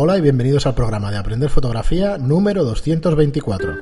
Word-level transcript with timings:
Hola 0.00 0.16
y 0.16 0.20
bienvenidos 0.20 0.64
al 0.64 0.76
programa 0.76 1.10
de 1.10 1.16
Aprender 1.16 1.50
Fotografía 1.50 2.18
número 2.18 2.62
224. 2.62 3.78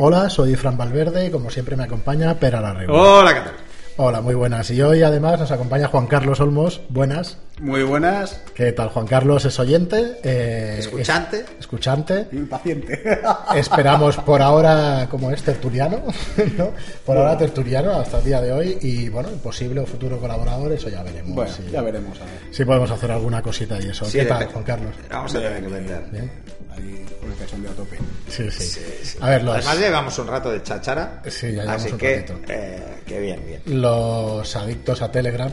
Hola, 0.00 0.28
soy 0.28 0.54
Fran 0.54 0.76
Valverde 0.76 1.24
y 1.24 1.30
como 1.30 1.48
siempre 1.48 1.76
me 1.76 1.84
acompaña 1.84 2.34
Pera 2.34 2.60
Larrego. 2.60 2.92
Hola, 2.92 3.32
¿qué? 3.32 3.65
Hola, 3.98 4.20
muy 4.20 4.34
buenas. 4.34 4.70
Y 4.70 4.82
hoy 4.82 5.02
además 5.02 5.40
nos 5.40 5.50
acompaña 5.50 5.88
Juan 5.88 6.06
Carlos 6.06 6.38
Olmos. 6.40 6.82
Buenas. 6.90 7.38
Muy 7.60 7.82
buenas. 7.82 8.42
¿Qué 8.54 8.72
tal? 8.72 8.90
Juan 8.90 9.06
Carlos 9.06 9.46
es 9.46 9.58
oyente. 9.58 10.18
eh, 10.22 10.76
Escuchante. 10.80 11.38
es- 11.38 11.60
escuchante. 11.60 12.28
Impaciente. 12.32 13.02
Esperamos 13.56 14.16
por 14.26 14.42
ahora, 14.42 15.06
como 15.10 15.30
es 15.30 15.42
tertuliano, 15.42 16.02
¿no? 16.58 16.72
Por 17.06 17.16
ahora 17.16 17.38
tertuliano 17.38 17.92
hasta 17.92 18.18
el 18.18 18.24
día 18.24 18.42
de 18.42 18.52
hoy 18.52 18.76
y 18.82 19.08
bueno, 19.08 19.30
posible 19.42 19.80
o 19.80 19.86
futuro 19.86 20.18
colaborador, 20.18 20.70
eso 20.72 20.90
ya 20.90 21.02
veremos. 21.02 21.34
Bueno, 21.34 21.50
si, 21.50 21.70
ya 21.70 21.80
veremos. 21.80 22.20
A 22.20 22.24
ver. 22.24 22.34
si 22.54 22.64
podemos 22.66 22.90
hacer 22.90 23.10
alguna 23.10 23.40
cosita 23.40 23.78
y 23.80 23.88
eso. 23.88 24.04
Sí, 24.04 24.18
¿Qué 24.18 24.26
tal. 24.26 24.44
Juan 24.48 24.64
Carlos? 24.64 24.94
Vamos 25.10 25.34
a 25.34 25.38
tener 25.40 25.62
que 25.62 25.68
vender. 25.68 26.04
Bien. 26.12 26.30
Ahí 26.76 27.06
con 27.18 27.30
el 27.32 27.38
cachondeo 27.38 27.72
a 27.72 27.74
tope. 27.74 27.96
Sí, 28.28 28.50
sí. 28.50 29.16
A 29.22 29.30
ver, 29.30 29.42
los, 29.44 29.56
Además 29.56 29.78
llevamos 29.78 30.18
un 30.18 30.26
rato 30.26 30.50
de 30.50 30.62
chachara. 30.62 31.22
Sí, 31.26 31.46
ya 31.52 31.62
llevamos 31.62 31.82
así 31.82 31.92
un 31.92 31.98
que, 31.98 32.16
ratito. 32.16 32.40
eh, 32.52 32.82
que 33.06 33.20
bien, 33.20 33.42
bien. 33.46 33.62
los 33.80 33.85
adictos 33.90 35.02
a 35.02 35.10
Telegram 35.10 35.50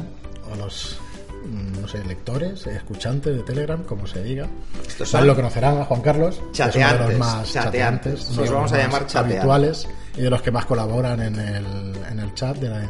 o 0.52 0.56
los 0.56 0.98
mm, 1.46 1.82
no 1.82 1.88
sé, 1.88 2.04
lectores, 2.06 2.66
escuchantes 2.68 3.36
de 3.36 3.44
Telegram, 3.44 3.84
como 3.84 4.08
se 4.08 4.24
diga. 4.24 4.48
Estos 4.88 5.10
son 5.10 5.28
lo 5.28 5.36
conocerán 5.36 5.80
a 5.80 5.86
Juan 5.86 6.02
Carlos, 6.02 6.42
que 6.56 6.64
es 6.64 6.76
uno 6.76 6.86
de 6.88 6.94
los 6.94 6.98
chateantes, 7.00 7.20
más 7.20 7.54
chateantes. 7.54 7.54
chateantes, 7.54 8.28
Los 8.30 8.38
los 8.38 8.52
vamos 8.52 8.74
a 8.74 8.78
llamar 8.78 9.08
chateantes. 9.08 9.38
habituales 9.40 9.88
y 10.18 10.22
de 10.22 10.30
los 10.30 10.42
que 10.42 10.52
más 10.52 10.66
colaboran 10.66 11.22
en 11.22 11.36
el, 11.40 11.66
en 12.12 12.20
el 12.20 12.34
chat 12.34 12.58
de, 12.58 12.70
la- 12.70 12.90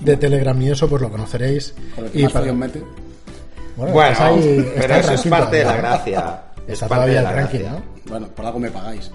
de 0.00 0.16
Telegram 0.16 0.60
y 0.62 0.70
eso, 0.70 0.88
pues 0.88 1.00
lo 1.02 1.10
conoceréis. 1.10 1.74
Con 1.94 2.04
el 2.06 2.10
que 2.10 2.20
Y 2.20 2.22
más 2.24 2.32
para- 2.32 2.52
mete. 2.52 2.82
bueno, 3.76 3.92
Bueno, 3.92 4.16
ahí- 4.20 4.72
pero 4.76 4.94
eso 4.96 5.12
es 5.12 5.26
parte 5.26 5.56
de 5.56 5.64
la 5.64 5.76
gracia. 5.76 6.42
Es 6.66 6.74
Está 6.74 6.88
parte 6.88 7.04
todavía 7.10 7.14
de 7.14 7.18
el 7.18 7.24
la 7.24 7.32
ranking. 7.42 7.60
¿no? 7.64 7.82
Bueno, 8.06 8.28
por 8.28 8.46
algo 8.46 8.58
me 8.58 8.70
pagáis. 8.70 9.10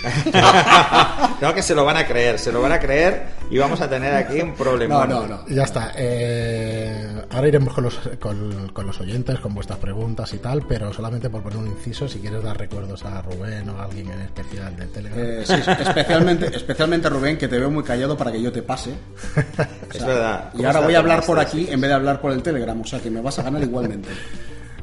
no, 1.40 1.54
que 1.54 1.62
se 1.62 1.74
lo 1.74 1.84
van 1.84 1.96
a 1.98 2.06
creer, 2.06 2.38
se 2.38 2.50
lo 2.52 2.62
van 2.62 2.72
a 2.72 2.78
creer 2.80 3.26
y 3.50 3.58
vamos 3.58 3.80
a 3.80 3.88
tener 3.88 4.14
aquí 4.14 4.40
un 4.40 4.54
problema. 4.54 5.06
No, 5.06 5.20
no, 5.20 5.26
no. 5.28 5.48
Ya 5.48 5.64
está. 5.64 5.92
eh, 5.96 7.22
ahora 7.30 7.48
iremos 7.48 7.74
con 7.74 7.84
los, 7.84 7.98
con, 8.18 8.68
con 8.68 8.86
los 8.86 8.98
oyentes, 9.00 9.38
con 9.40 9.54
vuestras 9.54 9.78
preguntas 9.78 10.32
y 10.32 10.38
tal, 10.38 10.62
pero 10.66 10.92
solamente 10.92 11.28
por 11.28 11.42
poner 11.42 11.58
un 11.58 11.66
inciso, 11.68 12.08
si 12.08 12.18
quieres 12.20 12.42
dar 12.42 12.56
recuerdos 12.58 13.04
a 13.04 13.20
Rubén 13.22 13.68
o 13.68 13.78
a 13.78 13.84
alguien 13.84 14.10
en 14.10 14.20
especial 14.22 14.74
del 14.76 14.88
Telegram. 14.88 15.20
Eh, 15.22 15.42
sí, 15.44 15.54
especialmente, 15.54 16.46
especialmente 16.56 17.08
Rubén, 17.08 17.36
que 17.36 17.48
te 17.48 17.58
veo 17.58 17.70
muy 17.70 17.82
callado 17.84 18.16
para 18.16 18.32
que 18.32 18.40
yo 18.40 18.50
te 18.52 18.62
pase. 18.62 18.92
Es 19.92 20.06
verdad. 20.06 20.50
Y 20.54 20.58
¿Cómo 20.58 20.68
ahora 20.68 20.80
voy 20.80 20.94
a 20.94 20.98
hablar 21.00 21.24
por 21.24 21.38
aquí 21.38 21.66
en 21.68 21.80
vez 21.80 21.88
de 21.88 21.94
hablar 21.94 22.20
por 22.20 22.32
el 22.32 22.42
Telegram, 22.42 22.80
o 22.80 22.86
sea 22.86 23.00
que 23.00 23.10
me 23.10 23.20
vas 23.20 23.38
a 23.38 23.42
ganar 23.42 23.62
igualmente. 23.62 24.08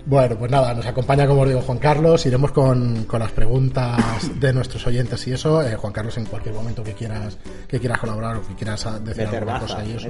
Bueno, 0.10 0.38
pues 0.38 0.50
nada, 0.50 0.74
nos 0.74 0.86
acompaña, 0.86 1.28
como 1.28 1.42
os 1.42 1.50
digo, 1.50 1.60
Juan 1.60 1.80
Carlos. 1.80 2.26
Iremos 2.26 2.54
con, 2.54 3.04
con 3.04 3.20
las 3.20 3.34
preguntas 3.34 4.40
de 4.40 4.54
nuestros 4.54 4.88
oyentes 4.88 5.28
y 5.28 5.34
eso. 5.34 5.62
Eh, 5.62 5.76
Juan 5.76 5.92
Carlos, 5.92 6.18
en 6.18 6.24
cualquier 6.28 6.56
momento 6.56 6.82
que 6.82 6.94
quieras 6.94 7.38
que 7.68 7.78
quieras 7.78 8.00
colaborar 8.00 8.38
o 8.38 8.48
que 8.48 8.56
quieras 8.56 8.88
decir 9.04 9.28
alguna 9.28 9.60
cosa 9.60 9.84
y 9.84 9.92
eso. 9.92 10.08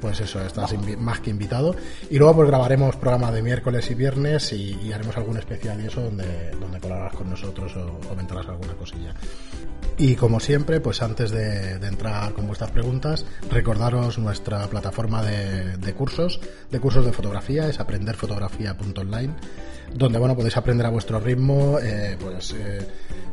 Pues 0.00 0.20
eso, 0.20 0.40
estás 0.44 0.74
más 0.98 1.20
que 1.20 1.30
invitado. 1.30 1.74
Y 2.10 2.18
luego 2.18 2.36
pues 2.36 2.48
grabaremos 2.48 2.96
programa 2.96 3.30
de 3.32 3.42
miércoles 3.42 3.90
y 3.90 3.94
viernes 3.94 4.52
y, 4.52 4.78
y 4.82 4.92
haremos 4.92 5.16
algún 5.16 5.36
especial 5.36 5.80
y 5.82 5.86
eso 5.86 6.00
donde, 6.02 6.50
donde 6.60 6.80
colaborarás 6.80 7.16
con 7.16 7.30
nosotros 7.30 7.76
o 7.76 7.98
comentarás 8.08 8.46
alguna 8.48 8.74
cosilla. 8.74 9.14
Y 9.96 10.16
como 10.16 10.40
siempre, 10.40 10.80
pues 10.80 11.02
antes 11.02 11.30
de, 11.30 11.78
de 11.78 11.86
entrar 11.86 12.32
con 12.32 12.46
vuestras 12.48 12.70
preguntas, 12.72 13.24
recordaros 13.50 14.18
nuestra 14.18 14.66
plataforma 14.66 15.22
de, 15.22 15.76
de 15.76 15.94
cursos, 15.94 16.40
de 16.70 16.80
cursos 16.80 17.04
de 17.06 17.12
fotografía, 17.12 17.68
es 17.68 17.78
aprenderfotografía.online, 17.78 19.34
donde 19.94 20.18
bueno 20.18 20.34
podéis 20.34 20.56
aprender 20.56 20.86
a 20.86 20.90
vuestro 20.90 21.20
ritmo, 21.20 21.78
eh, 21.80 22.16
pues 22.20 22.54
eh, 22.58 22.78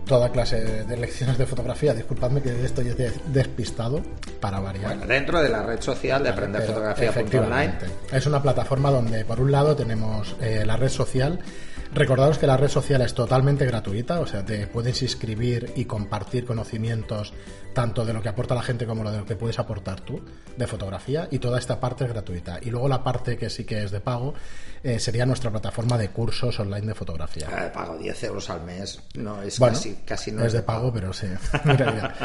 toda 0.06 0.30
clase 0.31 0.84
de 0.84 0.98
lecciones 0.98 1.38
de 1.38 1.46
fotografía. 1.46 1.94
Disculpadme 1.94 2.42
que 2.42 2.64
estoy 2.66 2.86
de- 2.90 3.12
despistado 3.28 4.02
para 4.40 4.59
variar. 4.59 4.97
Bueno, 4.97 5.06
dentro 5.07 5.41
de 5.41 5.50
la 5.50 5.63
red 5.63 5.81
social 5.81 6.22
de 6.22 6.30
aprender 6.30 6.50
Pero, 6.59 6.73
fotografía.online. 6.73 7.22
efectivamente. 7.22 7.85
Es 8.12 8.25
una 8.25 8.41
plataforma 8.41 8.91
donde, 8.91 9.25
por 9.25 9.39
un 9.39 9.51
lado, 9.51 9.75
tenemos 9.75 10.35
eh, 10.41 10.63
la 10.66 10.78
red 10.78 10.89
social. 10.89 11.39
Recordaros 11.94 12.38
que 12.38 12.47
la 12.47 12.56
red 12.56 12.69
social 12.69 13.02
es 13.02 13.13
totalmente 13.13 13.66
gratuita, 13.66 14.22
o 14.22 14.25
sea, 14.25 14.46
te 14.46 14.66
puedes 14.68 15.02
inscribir 15.02 15.74
y 15.75 15.84
compartir 15.84 16.46
conocimientos 16.46 17.34
tanto 17.74 18.06
de 18.06 18.13
lo 18.13 18.22
que 18.22 18.29
aporta 18.29 18.56
la 18.56 18.62
gente 18.63 18.85
como 18.85 19.09
de 19.12 19.18
lo 19.18 19.25
que 19.25 19.35
puedes 19.35 19.59
aportar 19.59 20.00
tú 20.00 20.22
de 20.56 20.68
fotografía 20.68 21.28
y 21.31 21.40
toda 21.40 21.59
esta 21.59 21.81
parte 21.81 22.06
es 22.06 22.09
gratuita. 22.12 22.59
Y 22.62 22.69
luego 22.69 22.88
la 22.88 23.03
parte 23.03 23.38
que 23.38 23.50
sí 23.50 23.66
que 23.66 23.84
es 23.84 23.91
de 23.91 24.00
pago 24.00 24.34
eh, 24.84 25.00
sería 25.00 25.25
nuestra 25.25 25.51
plataforma 25.51 25.97
de 25.97 26.09
cursos 26.09 26.57
online 26.62 26.88
de 26.88 26.96
fotografía. 26.96 27.47
Eh, 27.50 27.72
pago 27.74 27.97
10 27.97 28.24
euros 28.24 28.50
al 28.50 28.63
mes. 28.63 28.97
No, 29.16 29.41
es 29.41 29.59
Bueno, 29.59 29.75
casi, 29.75 29.96
casi 30.06 30.31
no 30.31 30.46
es 30.46 30.53
de 30.53 30.62
pago, 30.63 30.94
pero 30.94 31.12
sí. 31.12 31.28
en 31.66 31.78
realidad. 31.78 32.16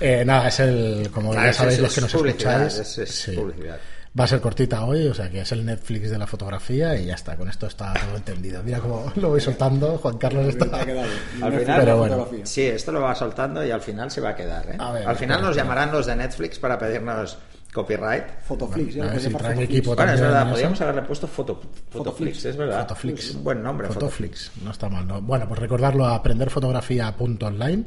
Eh, 0.00 0.24
nada, 0.24 0.46
es 0.48 0.60
el, 0.60 1.10
como 1.12 1.32
Claro, 1.32 1.46
ya 1.46 1.50
es- 1.50 1.56
sabéis 1.56 1.74
es- 1.78 1.82
los 1.82 1.94
que 1.94 2.00
es 2.00 2.14
nos 2.14 2.14
escucháis. 2.14 2.74
es- 2.78 2.98
es 2.98 3.36
publicidad. 3.36 3.78
Va 4.18 4.24
a 4.24 4.26
ser 4.26 4.40
cortita 4.40 4.84
hoy, 4.84 5.08
o 5.08 5.14
sea 5.14 5.28
que 5.28 5.40
es 5.40 5.52
el 5.52 5.64
Netflix 5.64 6.10
de 6.10 6.16
la 6.16 6.26
fotografía 6.26 6.98
y 6.98 7.06
ya 7.06 7.14
está, 7.14 7.36
con 7.36 7.48
esto 7.48 7.66
está 7.66 7.92
todo 7.92 8.16
entendido. 8.16 8.62
Mira 8.62 8.80
cómo 8.80 9.12
lo 9.16 9.28
voy 9.28 9.40
soltando, 9.40 9.98
Juan 9.98 10.16
Carlos 10.16 10.46
está... 10.46 10.64
Al 10.80 11.52
final, 11.52 11.80
pero 11.80 11.98
bueno. 11.98 12.28
Sí, 12.44 12.62
esto 12.62 12.92
lo 12.92 13.02
va 13.02 13.14
soltando 13.14 13.64
y 13.64 13.70
al 13.70 13.82
final 13.82 14.10
se 14.10 14.22
va 14.22 14.30
a 14.30 14.34
quedar. 14.34 14.70
¿eh? 14.70 14.76
A 14.78 14.92
ver, 14.92 15.06
al 15.06 15.16
final 15.16 15.42
nos 15.42 15.54
llamarán 15.54 15.92
los 15.92 16.06
de 16.06 16.16
Netflix 16.16 16.58
para 16.58 16.78
pedirnos 16.78 17.36
copyright. 17.74 18.24
Fotoflix, 18.42 18.94
ya 18.94 19.04
si 19.18 19.28
traen 19.28 19.32
Fotoflix. 19.32 19.64
equipo 19.64 19.94
Bueno, 19.94 20.12
es 20.12 20.20
verdad, 20.20 20.48
podríamos 20.48 20.80
haberle 20.80 21.02
puesto 21.02 21.26
foto, 21.26 21.60
Fotoflix, 21.90 22.44
es 22.46 22.56
verdad. 22.56 22.80
Fotoflix. 22.80 23.24
Es 23.24 23.34
un 23.34 23.44
buen 23.44 23.62
nombre, 23.62 23.88
Fotoflix. 23.88 24.48
Fotoflix, 24.48 24.64
no 24.64 24.70
está 24.70 24.88
mal. 24.88 25.06
¿no? 25.06 25.20
Bueno, 25.20 25.46
pues 25.46 25.60
recordarlo 25.60 26.06
a 26.06 26.14
aprenderfotografía.online 26.14 27.84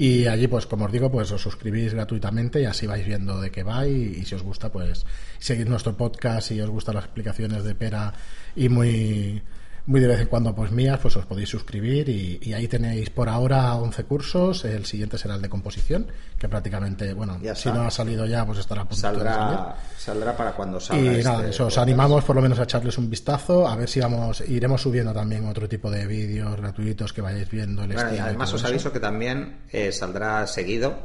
y 0.00 0.26
allí, 0.28 0.46
pues 0.46 0.66
como 0.66 0.84
os 0.84 0.92
digo, 0.92 1.10
pues 1.10 1.32
os 1.32 1.42
suscribís 1.42 1.92
gratuitamente 1.92 2.62
y 2.62 2.66
así 2.66 2.86
vais 2.86 3.04
viendo 3.04 3.40
de 3.40 3.50
qué 3.50 3.64
va 3.64 3.84
y, 3.84 4.24
si 4.24 4.36
os 4.36 4.44
gusta, 4.44 4.70
pues 4.70 5.04
seguid 5.40 5.66
nuestro 5.66 5.96
podcast 5.96 6.48
si 6.48 6.60
os 6.60 6.70
gustan 6.70 6.94
las 6.94 7.04
explicaciones 7.04 7.64
de 7.64 7.74
Pera 7.74 8.14
y 8.54 8.68
muy 8.68 9.42
muy 9.88 10.00
de 10.00 10.06
vez 10.06 10.20
en 10.20 10.26
cuando 10.26 10.54
pues 10.54 10.70
mías, 10.70 10.98
pues 11.00 11.16
os 11.16 11.24
podéis 11.24 11.48
suscribir 11.48 12.08
y, 12.10 12.38
y 12.42 12.52
ahí 12.52 12.68
tenéis 12.68 13.08
por 13.08 13.28
ahora 13.28 13.74
11 13.76 14.04
cursos, 14.04 14.64
el 14.66 14.84
siguiente 14.84 15.16
será 15.16 15.34
el 15.36 15.42
de 15.42 15.48
composición, 15.48 16.06
que 16.38 16.46
prácticamente, 16.48 17.14
bueno, 17.14 17.38
Ya 17.42 17.54
si 17.54 17.70
no 17.70 17.80
ha 17.82 17.90
salido 17.90 18.26
ya, 18.26 18.44
pues 18.44 18.58
estará 18.58 18.82
a 18.82 18.84
punto 18.88 18.96
de 18.96 19.00
salir. 19.18 19.22
Saldrá, 19.32 19.76
saldrá 19.98 20.36
para 20.36 20.52
cuando 20.52 20.78
salga. 20.78 21.02
Y 21.02 21.06
este 21.08 21.24
nada, 21.24 21.48
eso, 21.48 21.66
os 21.66 21.78
animamos 21.78 22.22
por 22.22 22.36
lo 22.36 22.42
menos 22.42 22.58
a 22.60 22.64
echarles 22.64 22.98
un 22.98 23.08
vistazo, 23.08 23.66
a 23.66 23.76
ver 23.76 23.88
si 23.88 23.98
vamos, 24.00 24.42
iremos 24.42 24.82
subiendo 24.82 25.12
también 25.14 25.46
otro 25.46 25.66
tipo 25.68 25.90
de 25.90 26.06
vídeos 26.06 26.54
gratuitos 26.56 27.12
que 27.14 27.22
vayáis 27.22 27.50
viendo 27.50 27.82
el 27.84 27.94
Bueno, 27.94 28.14
y 28.14 28.18
además 28.18 28.52
os 28.52 28.60
eso. 28.60 28.68
aviso 28.68 28.92
que 28.92 29.00
también 29.00 29.60
eh, 29.72 29.90
saldrá 29.90 30.46
seguido 30.46 30.98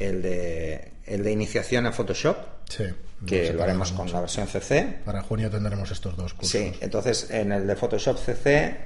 el, 0.00 0.20
de, 0.20 0.92
el 1.06 1.22
de 1.22 1.30
iniciación 1.32 1.86
en 1.86 1.92
Photoshop, 1.92 2.36
Sí, 2.68 2.84
que 3.26 3.52
lo 3.52 3.62
haremos 3.62 3.92
con 3.92 4.10
la 4.10 4.20
versión 4.20 4.46
CC. 4.46 5.00
Para 5.04 5.22
junio 5.22 5.50
tendremos 5.50 5.90
estos 5.90 6.16
dos 6.16 6.34
cursos. 6.34 6.50
Sí, 6.50 6.72
entonces 6.80 7.30
en 7.30 7.52
el 7.52 7.66
de 7.66 7.76
Photoshop 7.76 8.18
CC 8.18 8.76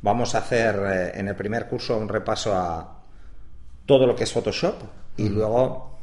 vamos 0.00 0.34
a 0.34 0.38
hacer 0.38 0.76
eh, 0.86 1.12
en 1.18 1.28
el 1.28 1.36
primer 1.36 1.68
curso 1.68 1.96
un 1.96 2.08
repaso 2.08 2.54
a 2.54 3.02
todo 3.86 4.06
lo 4.06 4.16
que 4.16 4.24
es 4.24 4.32
Photoshop 4.32 4.82
y 5.16 5.28
luego 5.28 5.98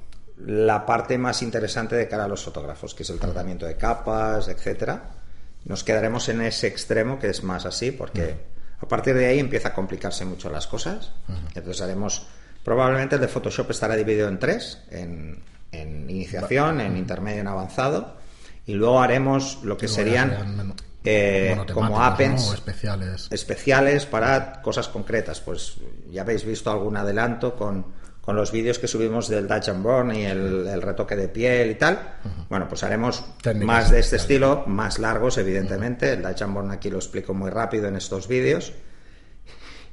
la 0.46 0.86
parte 0.86 1.18
más 1.18 1.42
interesante 1.42 1.96
de 1.96 2.08
cara 2.08 2.26
a 2.26 2.28
los 2.28 2.44
fotógrafos, 2.44 2.94
que 2.94 3.04
es 3.04 3.10
el 3.10 3.20
tratamiento 3.20 3.66
de 3.66 3.76
capas, 3.76 4.48
etcétera. 4.48 5.12
Nos 5.66 5.84
quedaremos 5.84 6.30
en 6.30 6.42
ese 6.42 6.68
extremo 6.68 7.20
que 7.20 7.30
es 7.30 7.44
más 7.44 7.66
así, 7.66 7.92
porque 7.92 8.36
a 8.80 8.88
partir 8.88 9.16
de 9.16 9.26
ahí 9.26 9.40
empieza 9.40 9.70
a 9.70 9.74
complicarse 9.74 10.24
mucho 10.24 10.50
las 10.50 10.68
cosas. 10.68 11.12
Entonces 11.56 11.82
haremos 11.82 12.28
probablemente 12.64 13.16
el 13.16 13.22
de 13.22 13.28
Photoshop 13.28 13.72
estará 13.72 13.96
dividido 13.96 14.30
en 14.30 14.40
tres, 14.40 14.82
en, 14.92 15.44
en 15.72 16.10
iniciación, 16.10 16.82
en 16.82 16.98
intermedio, 16.98 17.42
en 17.42 17.48
avanzado, 17.48 18.16
y 18.66 18.74
luego 18.74 19.02
haremos 19.02 19.60
lo 19.64 19.78
que 19.78 19.88
Luego 19.88 19.96
serían 19.96 20.74
eh, 21.04 21.58
como 21.74 21.90
¿no? 21.90 22.04
appends 22.04 22.50
O 22.50 22.54
especiales. 22.54 23.28
especiales 23.32 24.06
para 24.06 24.62
cosas 24.62 24.88
concretas. 24.88 25.42
Pues 25.42 25.76
ya 26.12 26.22
habéis 26.22 26.46
visto 26.46 26.70
algún 26.70 26.98
adelanto 26.98 27.56
con, 27.56 27.86
con 28.22 28.36
los 28.36 28.52
vídeos 28.52 28.78
que 28.78 28.88
subimos 28.88 29.28
del 29.28 29.48
Dutch 29.48 29.70
and 29.70 29.84
Burn 29.84 30.14
y 30.14 30.26
el, 30.26 30.68
el 30.68 30.82
retoque 30.82 31.16
de 31.16 31.30
piel 31.30 31.72
y 31.72 31.76
tal. 31.76 32.00
Bueno, 32.50 32.68
pues 32.68 32.84
haremos 32.84 33.24
Técnicas 33.42 33.66
más 33.68 33.92
de 33.92 34.00
este 34.00 34.18
estilo, 34.18 34.64
más 34.68 35.00
largos, 35.00 35.38
evidentemente. 35.38 36.14
El 36.14 36.22
Dutch 36.22 36.42
and 36.42 36.54
Burn 36.54 36.72
aquí 36.72 36.90
lo 36.90 36.98
explico 36.98 37.34
muy 37.34 37.50
rápido 37.50 37.88
en 37.88 37.96
estos 37.96 38.28
vídeos. 38.28 38.74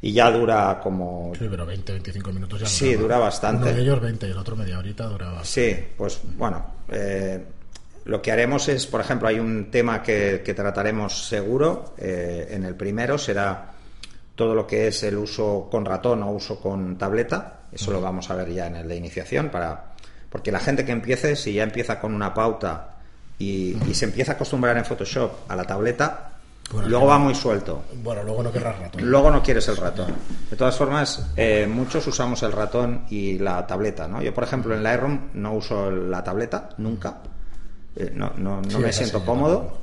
Y 0.02 0.12
ya 0.12 0.30
dura 0.30 0.78
como 0.82 1.32
Sí, 1.38 1.46
pero 1.50 1.64
20, 1.66 1.92
25 1.92 2.32
minutos 2.32 2.60
ya 2.60 2.66
Sí, 2.66 2.94
dura 2.94 3.18
bastante. 3.18 3.64
Uno 3.68 3.74
de 3.76 3.82
ellos 3.82 4.00
20 4.00 4.28
y 4.28 4.30
el 4.30 4.36
otro 4.38 4.54
media 4.56 4.78
horita 4.78 5.04
duraba. 5.06 5.44
Sí, 5.44 5.74
pues 5.96 6.20
bueno, 6.36 6.66
eh, 6.90 7.44
lo 8.04 8.22
que 8.22 8.30
haremos 8.30 8.68
es, 8.68 8.86
por 8.86 9.00
ejemplo, 9.00 9.28
hay 9.28 9.38
un 9.38 9.70
tema 9.70 10.02
que, 10.02 10.42
que 10.44 10.54
trataremos 10.54 11.26
seguro. 11.26 11.94
eh, 11.98 12.48
en 12.50 12.64
el 12.64 12.74
primero 12.74 13.18
será 13.18 13.72
todo 14.34 14.54
lo 14.54 14.66
que 14.66 14.88
es 14.88 15.02
el 15.02 15.16
uso 15.16 15.68
con 15.70 15.84
ratón 15.84 16.22
o 16.22 16.30
uso 16.30 16.60
con 16.60 16.98
tableta. 16.98 17.60
Eso 17.72 17.90
lo 17.90 18.00
vamos 18.00 18.30
a 18.30 18.34
ver 18.36 18.52
ya 18.52 18.66
en 18.66 18.76
el 18.76 18.86
de 18.88 18.96
iniciación 18.96 19.48
para 19.48 19.92
porque 20.30 20.52
la 20.52 20.60
gente 20.60 20.84
que 20.84 20.92
empiece, 20.92 21.34
si 21.36 21.54
ya 21.54 21.62
empieza 21.62 21.98
con 21.98 22.12
una 22.14 22.34
pauta 22.34 22.96
y, 23.38 23.76
y 23.88 23.94
se 23.94 24.04
empieza 24.04 24.32
a 24.32 24.34
acostumbrar 24.34 24.76
en 24.76 24.84
Photoshop 24.84 25.32
a 25.48 25.56
la 25.56 25.64
tableta, 25.64 26.32
Bueno, 26.72 26.88
luego 26.88 27.06
va 27.06 27.18
muy 27.18 27.34
suelto. 27.34 27.84
Bueno, 28.02 28.22
luego 28.24 28.42
no 28.42 28.52
querrás 28.52 28.78
ratón. 28.78 29.08
Luego 29.08 29.30
no 29.30 29.42
quieres 29.42 29.68
el 29.68 29.76
ratón. 29.76 30.12
De 30.50 30.56
todas 30.56 30.76
formas, 30.76 31.30
eh, 31.36 31.66
muchos 31.68 32.06
usamos 32.06 32.42
el 32.42 32.52
ratón 32.52 33.06
y 33.08 33.38
la 33.38 33.66
tableta, 33.66 34.08
¿no? 34.08 34.20
Yo, 34.20 34.34
por 34.34 34.44
ejemplo, 34.44 34.74
en 34.74 34.82
Lightroom 34.82 35.28
no 35.34 35.54
uso 35.54 35.90
la 35.90 36.24
tableta, 36.24 36.70
nunca. 36.78 37.18
Eh, 37.94 38.10
no 38.14 38.32
no, 38.36 38.60
no 38.60 38.70
Sí, 38.70 38.78
me 38.78 38.92
siento 38.92 39.24
cómodo. 39.24 39.78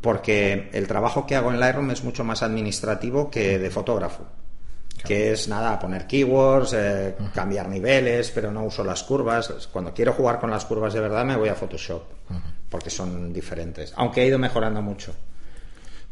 Porque 0.00 0.70
el 0.72 0.86
trabajo 0.86 1.26
que 1.26 1.34
hago 1.34 1.50
en 1.50 1.58
Lightroom 1.58 1.90
es 1.90 2.04
mucho 2.04 2.22
más 2.22 2.42
administrativo 2.42 3.28
que 3.30 3.58
de 3.58 3.70
fotógrafo. 3.70 4.24
Que 5.04 5.32
es 5.32 5.48
nada, 5.48 5.78
poner 5.78 6.06
keywords, 6.06 6.72
eh, 6.74 7.16
cambiar 7.32 7.68
niveles, 7.68 8.30
pero 8.32 8.50
no 8.50 8.64
uso 8.64 8.82
las 8.84 9.02
curvas. 9.02 9.68
Cuando 9.72 9.92
quiero 9.92 10.12
jugar 10.12 10.40
con 10.40 10.50
las 10.50 10.64
curvas 10.64 10.92
de 10.94 11.00
verdad 11.00 11.24
me 11.24 11.36
voy 11.36 11.48
a 11.48 11.54
Photoshop, 11.54 12.02
porque 12.68 12.90
son 12.90 13.32
diferentes. 13.32 13.92
Aunque 13.96 14.22
he 14.22 14.26
ido 14.26 14.38
mejorando 14.38 14.82
mucho. 14.82 15.12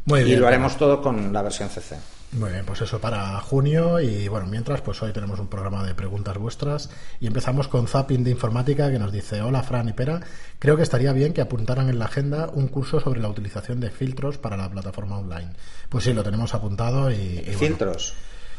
Muy 0.07 0.21
y 0.21 0.37
lo 0.37 0.47
haremos 0.47 0.77
todo 0.77 1.03
con 1.03 1.33
la 1.33 1.43
versión 1.43 1.69
CC. 1.69 1.97
Muy 2.33 2.51
bien, 2.51 2.65
pues 2.65 2.81
eso 2.81 3.01
para 3.01 3.41
junio 3.41 3.99
y 4.01 4.29
bueno, 4.29 4.47
mientras 4.47 4.81
pues 4.81 5.03
hoy 5.03 5.13
tenemos 5.13 5.39
un 5.41 5.49
programa 5.49 5.85
de 5.85 5.95
preguntas 5.95 6.37
vuestras 6.39 6.91
y 7.21 7.27
empezamos 7.27 7.67
con 7.67 7.89
Zapping 7.89 8.23
de 8.23 8.31
Informática 8.31 8.91
que 8.91 8.99
nos 8.99 9.13
dice, 9.13 9.43
hola 9.43 9.63
Fran 9.63 9.89
y 9.89 9.93
Pera, 9.93 10.21
creo 10.59 10.77
que 10.77 10.83
estaría 10.83 11.13
bien 11.13 11.33
que 11.33 11.41
apuntaran 11.41 11.89
en 11.89 11.99
la 11.99 12.05
agenda 12.07 12.49
un 12.53 12.69
curso 12.69 13.01
sobre 13.01 13.21
la 13.21 13.29
utilización 13.29 13.81
de 13.81 13.91
filtros 13.91 14.39
para 14.39 14.57
la 14.57 14.71
plataforma 14.71 15.19
online. 15.19 15.53
Pues 15.89 16.05
sí, 16.05 16.13
lo 16.13 16.23
tenemos 16.23 16.53
apuntado 16.55 17.11
y... 17.11 17.15
y 17.15 17.43
bueno, 17.43 17.59
Filtros. 17.59 18.15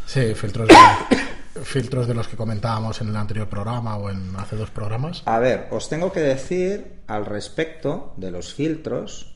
sí, 0.05 0.33
filtros 0.33 0.67
de, 0.67 0.75
filtros 1.63 2.07
de 2.07 2.13
los 2.13 2.27
que 2.27 2.35
comentábamos 2.35 3.00
en 3.01 3.09
el 3.09 3.15
anterior 3.15 3.47
programa 3.47 3.97
o 3.97 4.09
en 4.09 4.35
hace 4.38 4.55
dos 4.55 4.71
programas. 4.71 5.23
A 5.25 5.39
ver, 5.39 5.67
os 5.71 5.88
tengo 5.88 6.11
que 6.11 6.21
decir 6.21 7.01
al 7.07 7.25
respecto 7.25 8.13
de 8.17 8.31
los 8.31 8.53
filtros 8.53 9.35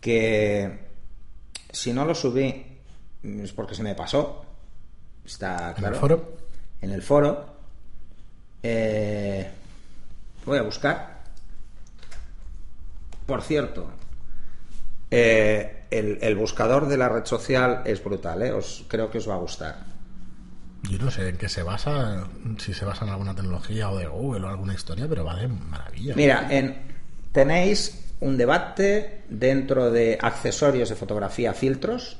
que 0.00 0.86
si 1.76 1.92
no 1.92 2.04
los 2.06 2.20
subí 2.20 2.64
es 3.22 3.52
porque 3.52 3.74
se 3.74 3.82
me 3.82 3.94
pasó. 3.94 4.44
Está 5.24 5.70
¿En 5.70 5.74
claro. 5.74 5.94
el 5.94 6.00
foro? 6.00 6.36
En 6.80 6.90
el 6.90 7.02
foro. 7.02 7.46
Eh, 8.62 9.50
voy 10.44 10.58
a 10.58 10.62
buscar. 10.62 11.22
Por 13.26 13.42
cierto, 13.42 13.90
eh, 15.10 15.84
el, 15.90 16.18
el 16.22 16.36
buscador 16.36 16.88
de 16.88 16.96
la 16.96 17.08
red 17.08 17.26
social 17.26 17.82
es 17.84 18.02
brutal, 18.02 18.42
¿eh? 18.42 18.52
Os, 18.52 18.84
creo 18.88 19.10
que 19.10 19.18
os 19.18 19.28
va 19.28 19.34
a 19.34 19.38
gustar. 19.38 19.84
Yo 20.88 20.98
no 20.98 21.10
sé 21.10 21.28
en 21.28 21.36
qué 21.36 21.48
se 21.48 21.62
basa, 21.62 22.28
si 22.58 22.72
se 22.72 22.84
basa 22.84 23.04
en 23.04 23.10
alguna 23.10 23.34
tecnología 23.34 23.90
o 23.90 23.98
de 23.98 24.06
Google 24.06 24.46
o 24.46 24.48
alguna 24.48 24.74
historia, 24.74 25.06
pero 25.08 25.24
va 25.24 25.34
de 25.36 25.48
maravilla. 25.48 26.14
Mira, 26.14 26.46
en, 26.48 26.76
tenéis 27.32 28.05
un 28.20 28.36
debate 28.36 29.22
dentro 29.28 29.90
de 29.90 30.18
accesorios 30.20 30.88
de 30.88 30.96
fotografía, 30.96 31.52
filtros, 31.54 32.18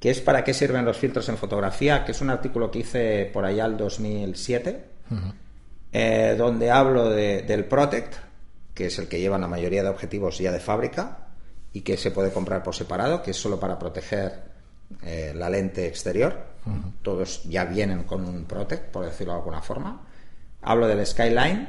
que 0.00 0.10
es 0.10 0.20
para 0.20 0.42
qué 0.42 0.52
sirven 0.52 0.84
los 0.84 0.96
filtros 0.98 1.28
en 1.28 1.36
fotografía, 1.36 2.04
que 2.04 2.10
es 2.12 2.20
un 2.20 2.30
artículo 2.30 2.70
que 2.70 2.80
hice 2.80 3.30
por 3.32 3.44
allá 3.44 3.66
el 3.66 3.76
2007, 3.76 4.84
Ujú. 5.10 5.20
eh, 5.92 6.34
donde 6.36 6.70
hablo 6.70 7.08
de- 7.10 7.42
del 7.42 7.64
Protect, 7.66 8.14
que 8.74 8.86
es 8.86 8.98
el 8.98 9.06
que 9.08 9.20
llevan 9.20 9.42
la 9.42 9.48
mayoría 9.48 9.82
de 9.82 9.90
objetivos 9.90 10.38
ya 10.38 10.50
de 10.50 10.58
fábrica 10.60 11.28
y 11.72 11.82
que 11.82 11.96
se 11.96 12.10
puede 12.10 12.32
comprar 12.32 12.62
por 12.62 12.74
separado, 12.74 13.22
que 13.22 13.30
es 13.30 13.36
solo 13.36 13.60
para 13.60 13.78
proteger 13.78 14.50
eh, 15.04 15.32
la 15.34 15.48
lente 15.48 15.86
exterior. 15.86 16.50
Todos 17.02 17.42
ya 17.44 17.64
vienen 17.64 18.02
con 18.04 18.24
un 18.26 18.44
Protect, 18.44 18.90
por 18.90 19.04
decirlo 19.06 19.32
de 19.32 19.38
alguna 19.38 19.62
forma. 19.62 20.06
Hablo 20.62 20.86
del 20.86 21.04
Skyline, 21.06 21.68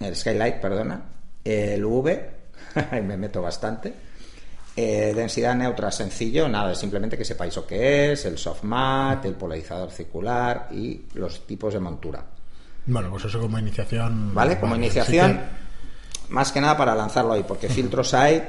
el 0.00 0.14
Skylight, 0.16 0.56
perdona, 0.56 1.02
el 1.44 1.84
V, 1.84 2.30
me 2.92 3.16
meto 3.16 3.42
bastante. 3.42 3.94
Eh, 4.76 5.12
densidad 5.14 5.54
neutra 5.56 5.90
sencillo, 5.90 6.48
nada, 6.48 6.74
simplemente 6.74 7.18
que 7.18 7.24
sepáis 7.24 7.54
lo 7.56 7.66
que 7.66 8.12
es, 8.12 8.24
el 8.24 8.38
soft 8.38 8.62
mat, 8.62 9.24
el 9.26 9.34
polarizador 9.34 9.90
circular 9.90 10.68
y 10.70 11.02
los 11.14 11.46
tipos 11.46 11.74
de 11.74 11.80
montura. 11.80 12.24
Bueno, 12.86 13.10
pues 13.10 13.24
eso 13.26 13.40
como 13.40 13.58
iniciación. 13.58 14.32
¿Vale? 14.34 14.58
Como 14.60 14.76
iniciación, 14.76 15.38
que- 15.38 16.32
más 16.32 16.52
que 16.52 16.60
nada 16.60 16.76
para 16.76 16.94
lanzarlo 16.94 17.32
ahí, 17.32 17.42
porque 17.46 17.68
filtros 17.68 18.14
hay 18.14 18.48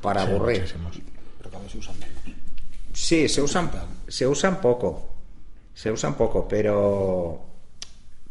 para 0.00 0.24
sí, 0.24 0.30
aburrir. 0.30 0.60
muchísimos. 0.62 0.98
Pero 1.38 1.50
cada 1.50 1.62
vez 1.62 1.72
se 1.72 1.78
usan 1.78 1.98
menos. 1.98 2.14
Sí, 2.92 3.28
se 3.28 3.42
usan, 3.42 3.70
se 4.08 4.26
usan 4.26 4.60
poco. 4.60 5.14
Se 5.74 5.92
usan 5.92 6.14
poco, 6.14 6.48
pero. 6.48 7.44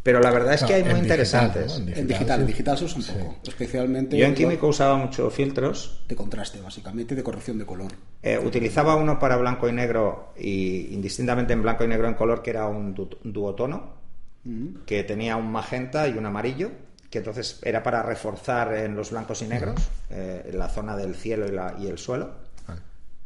Pero 0.08 0.22
la 0.22 0.32
verdad 0.32 0.54
es 0.54 0.64
que 0.64 0.74
hay 0.74 0.84
muy 0.84 0.92
en 0.92 0.96
digital, 1.02 1.18
interesantes. 1.20 1.80
¿no? 1.80 1.88
En 1.92 1.98
En 2.00 2.08
digital, 2.08 2.38
sí. 2.38 2.42
en 2.42 2.48
digital 2.48 2.78
se 2.78 2.86
usa 2.86 2.98
un 2.98 3.20
poco. 3.20 3.36
Especialmente 3.46 4.18
Yo 4.18 4.24
en 4.24 4.32
lo- 4.32 4.38
químico 4.38 4.68
usaba 4.68 4.96
mucho 4.96 5.30
filtros. 5.30 6.02
de 6.08 6.16
contraste, 6.16 6.62
básicamente, 6.62 7.14
y 7.14 7.18
de 7.18 7.24
corrección 7.24 7.58
de 7.58 7.66
color. 7.66 7.92
Eh, 8.24 8.40
utilizaba 8.42 8.96
uno 8.96 9.20
para 9.20 9.36
blanco 9.36 9.68
y 9.68 9.74
negro 9.74 10.32
y 10.40 10.94
indistintamente 10.94 11.52
en 11.52 11.62
blanco 11.62 11.84
y 11.84 11.88
negro 11.90 12.08
en 12.08 12.14
color 12.14 12.42
que 12.42 12.52
era 12.52 12.68
un 12.68 12.94
du- 12.94 13.10
duotono 13.22 13.98
que 14.86 15.04
tenía 15.04 15.36
un 15.36 15.52
magenta 15.52 16.08
y 16.08 16.14
un 16.18 16.26
amarillo 16.26 16.72
que 17.10 17.18
entonces 17.18 17.60
era 17.64 17.84
para 17.84 18.02
reforzar 18.02 18.74
en 18.76 18.96
los 18.96 19.12
blancos 19.12 19.42
y 19.42 19.46
negros 19.48 19.76
eh, 20.10 20.46
en 20.50 20.58
la 20.58 20.70
zona 20.70 20.96
del 20.96 21.16
cielo 21.16 21.46
y, 21.48 21.52
la- 21.52 21.76
y 21.78 21.88
el 21.88 21.98
suelo 21.98 22.32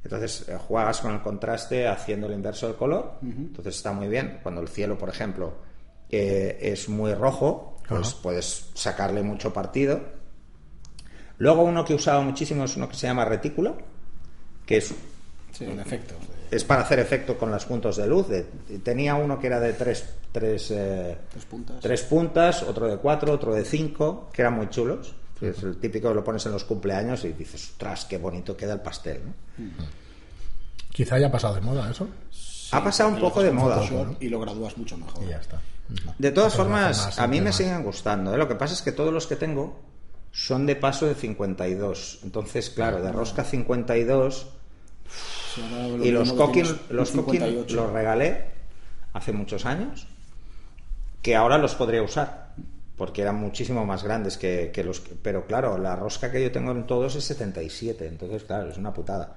entonces 0.03 0.49
eh, 0.49 0.57
juegas 0.57 0.99
con 0.99 1.13
el 1.13 1.21
contraste 1.21 1.87
haciendo 1.87 2.25
el 2.25 2.33
inverso 2.33 2.65
del 2.65 2.75
color 2.75 3.19
entonces 3.21 3.75
está 3.75 3.91
muy 3.93 4.07
bien 4.07 4.39
cuando 4.41 4.61
el 4.61 4.67
cielo 4.67 4.97
por 4.97 5.09
ejemplo 5.09 5.53
eh, 6.11 6.57
es 6.61 6.89
muy 6.89 7.13
rojo 7.13 7.77
pues 7.87 8.07
Ajá. 8.09 8.17
puedes 8.21 8.69
sacarle 8.73 9.21
mucho 9.23 9.53
partido 9.53 10.01
luego 11.37 11.63
uno 11.63 11.83
que 11.85 11.93
usaba 11.95 12.21
muchísimo 12.21 12.65
es 12.65 12.75
uno 12.77 12.87
que 12.89 12.95
se 12.95 13.07
llama 13.07 13.25
retículo 13.25 13.77
que 14.65 14.77
es 14.77 14.93
Sí, 15.51 15.65
en 15.65 15.79
efecto. 15.81 16.13
es 16.49 16.63
para 16.63 16.81
hacer 16.83 16.99
efecto 16.99 17.37
con 17.37 17.51
los 17.51 17.65
puntos 17.65 17.97
de 17.97 18.07
luz. 18.07 18.29
De- 18.29 18.45
tenía 18.83 19.15
uno 19.15 19.37
que 19.37 19.47
era 19.47 19.59
de 19.59 19.73
tres, 19.73 20.05
tres, 20.31 20.71
eh, 20.71 21.17
Tres 21.29 21.43
puntas. 21.45 21.79
tres 21.81 22.01
puntas, 22.03 22.63
otro 22.63 22.87
de 22.87 22.95
cuatro, 22.95 23.33
otro 23.33 23.53
de 23.53 23.65
cinco, 23.65 24.29
que 24.31 24.43
eran 24.43 24.53
muy 24.53 24.69
chulos. 24.69 25.13
Es 25.41 25.61
el 25.63 25.75
típico 25.77 26.07
que 26.07 26.15
lo 26.15 26.23
pones 26.23 26.45
en 26.45 26.53
los 26.53 26.63
cumpleaños 26.63 27.25
y 27.25 27.33
dices, 27.33 27.71
ostras, 27.71 28.05
qué 28.05 28.17
bonito 28.17 28.55
queda 28.55 28.73
el 28.75 28.79
pastel. 28.79 29.21
¿no? 29.25 29.33
Quizá 30.89 31.15
haya 31.15 31.29
pasado 31.29 31.55
de 31.55 31.61
moda 31.61 31.91
eso. 31.91 32.07
Ha 32.71 32.83
pasado 32.83 33.09
un 33.09 33.19
poco 33.19 33.41
de 33.43 33.51
moda. 33.51 33.75
Photoshop 33.77 34.21
Y 34.21 34.29
lo 34.29 34.39
gradúas 34.39 34.77
mucho 34.77 34.97
mejor. 34.97 35.23
Y 35.23 35.29
ya 35.29 35.37
está. 35.37 35.59
De 36.17 36.31
todas 36.31 36.53
Pero 36.53 36.63
formas, 36.65 37.19
a 37.19 37.27
mí 37.27 37.39
me 37.39 37.47
más. 37.47 37.55
siguen 37.55 37.83
gustando. 37.83 38.33
¿eh? 38.33 38.37
Lo 38.37 38.47
que 38.47 38.55
pasa 38.55 38.73
es 38.73 38.81
que 38.81 38.91
todos 38.91 39.13
los 39.13 39.27
que 39.27 39.35
tengo 39.35 39.79
son 40.31 40.65
de 40.65 40.75
paso 40.77 41.05
de 41.05 41.15
52. 41.15 42.19
Entonces, 42.23 42.69
claro, 42.69 43.01
de 43.01 43.11
rosca 43.11 43.43
52 43.43 44.47
Si 45.53 45.61
ahora 45.61 45.87
lo 45.97 46.05
Y 46.05 46.11
los 46.11 46.29
mismo 46.29 46.45
Coquin, 46.45 46.63
tienes 46.63 46.81
un 46.89 46.95
los 46.95 47.11
Coquin 47.11 47.41
58. 47.41 47.75
los 47.75 47.91
regalé 47.91 48.45
hace 49.13 49.33
muchos 49.33 49.65
años, 49.65 50.07
que 51.21 51.35
ahora 51.35 51.57
los 51.57 51.75
podría 51.75 52.01
usar, 52.01 52.53
porque 52.95 53.21
eran 53.21 53.35
muchísimo 53.35 53.85
más 53.85 54.03
grandes 54.03 54.37
que, 54.37 54.71
que 54.73 54.85
los... 54.85 55.01
que- 55.01 55.15
pero 55.21 55.45
claro, 55.45 55.77
la 55.77 55.97
rosca 55.97 56.31
que 56.31 56.41
yo 56.41 56.51
tengo 56.53 56.71
en 56.71 56.87
todos 56.87 57.15
es 57.15 57.25
77, 57.25 58.07
entonces 58.07 58.43
claro, 58.45 58.69
es 58.69 58.77
una 58.77 58.93
putada. 58.93 59.35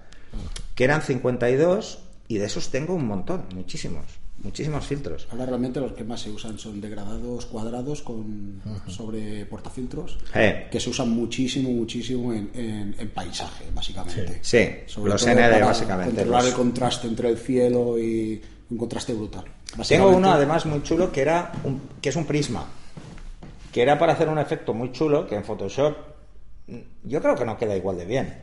Que 0.76 0.84
eran 0.84 1.02
52 1.02 1.98
y 2.28 2.38
de 2.38 2.46
esos 2.46 2.70
tengo 2.70 2.94
un 2.94 3.06
montón, 3.06 3.44
muchísimos, 3.54 4.04
muchísimos 4.42 4.86
filtros. 4.86 5.26
Ahora 5.30 5.46
realmente 5.46 5.80
los 5.80 5.92
que 5.92 6.04
más 6.04 6.20
se 6.20 6.30
usan 6.30 6.58
son 6.58 6.80
degradados 6.80 7.46
cuadrados 7.46 8.02
con 8.02 8.60
sobre 8.88 9.44
portafiltros 9.46 10.18
Eh. 10.34 10.68
que 10.70 10.80
se 10.80 10.90
usan 10.90 11.10
muchísimo, 11.10 11.70
muchísimo 11.70 12.32
en, 12.32 12.50
en- 12.54 12.96
en 12.98 13.10
paisaje, 13.10 13.64
básicamente. 13.74 14.38
Sí, 14.42 14.66
Sobre 14.86 15.12
los 15.12 15.26
ND 15.26 15.60
básicamente. 15.60 16.14
Controlar 16.16 16.42
los- 16.42 16.50
el 16.52 16.56
contraste 16.56 17.06
entre 17.08 17.28
el 17.28 17.38
cielo 17.38 17.98
y 17.98 18.40
un 18.70 18.78
contraste 18.78 19.12
brutal. 19.12 19.44
Tengo 19.88 20.08
uno 20.10 20.32
además 20.32 20.64
muy 20.66 20.82
chulo 20.82 21.10
que 21.12 21.20
era 21.20 21.52
un- 21.64 21.80
que 22.00 22.08
es 22.08 22.16
un 22.16 22.24
prisma, 22.26 22.66
que 23.72 23.82
era 23.82 23.98
para 23.98 24.12
hacer 24.14 24.28
un 24.28 24.38
efecto 24.38 24.72
muy 24.72 24.92
chulo 24.92 25.26
que 25.26 25.34
en 25.34 25.44
Photoshop 25.44 25.96
mm, 26.68 26.78
yo 27.04 27.20
creo 27.20 27.34
que 27.34 27.44
no 27.44 27.58
queda 27.58 27.76
igual 27.76 27.98
de 27.98 28.04
bien. 28.06 28.34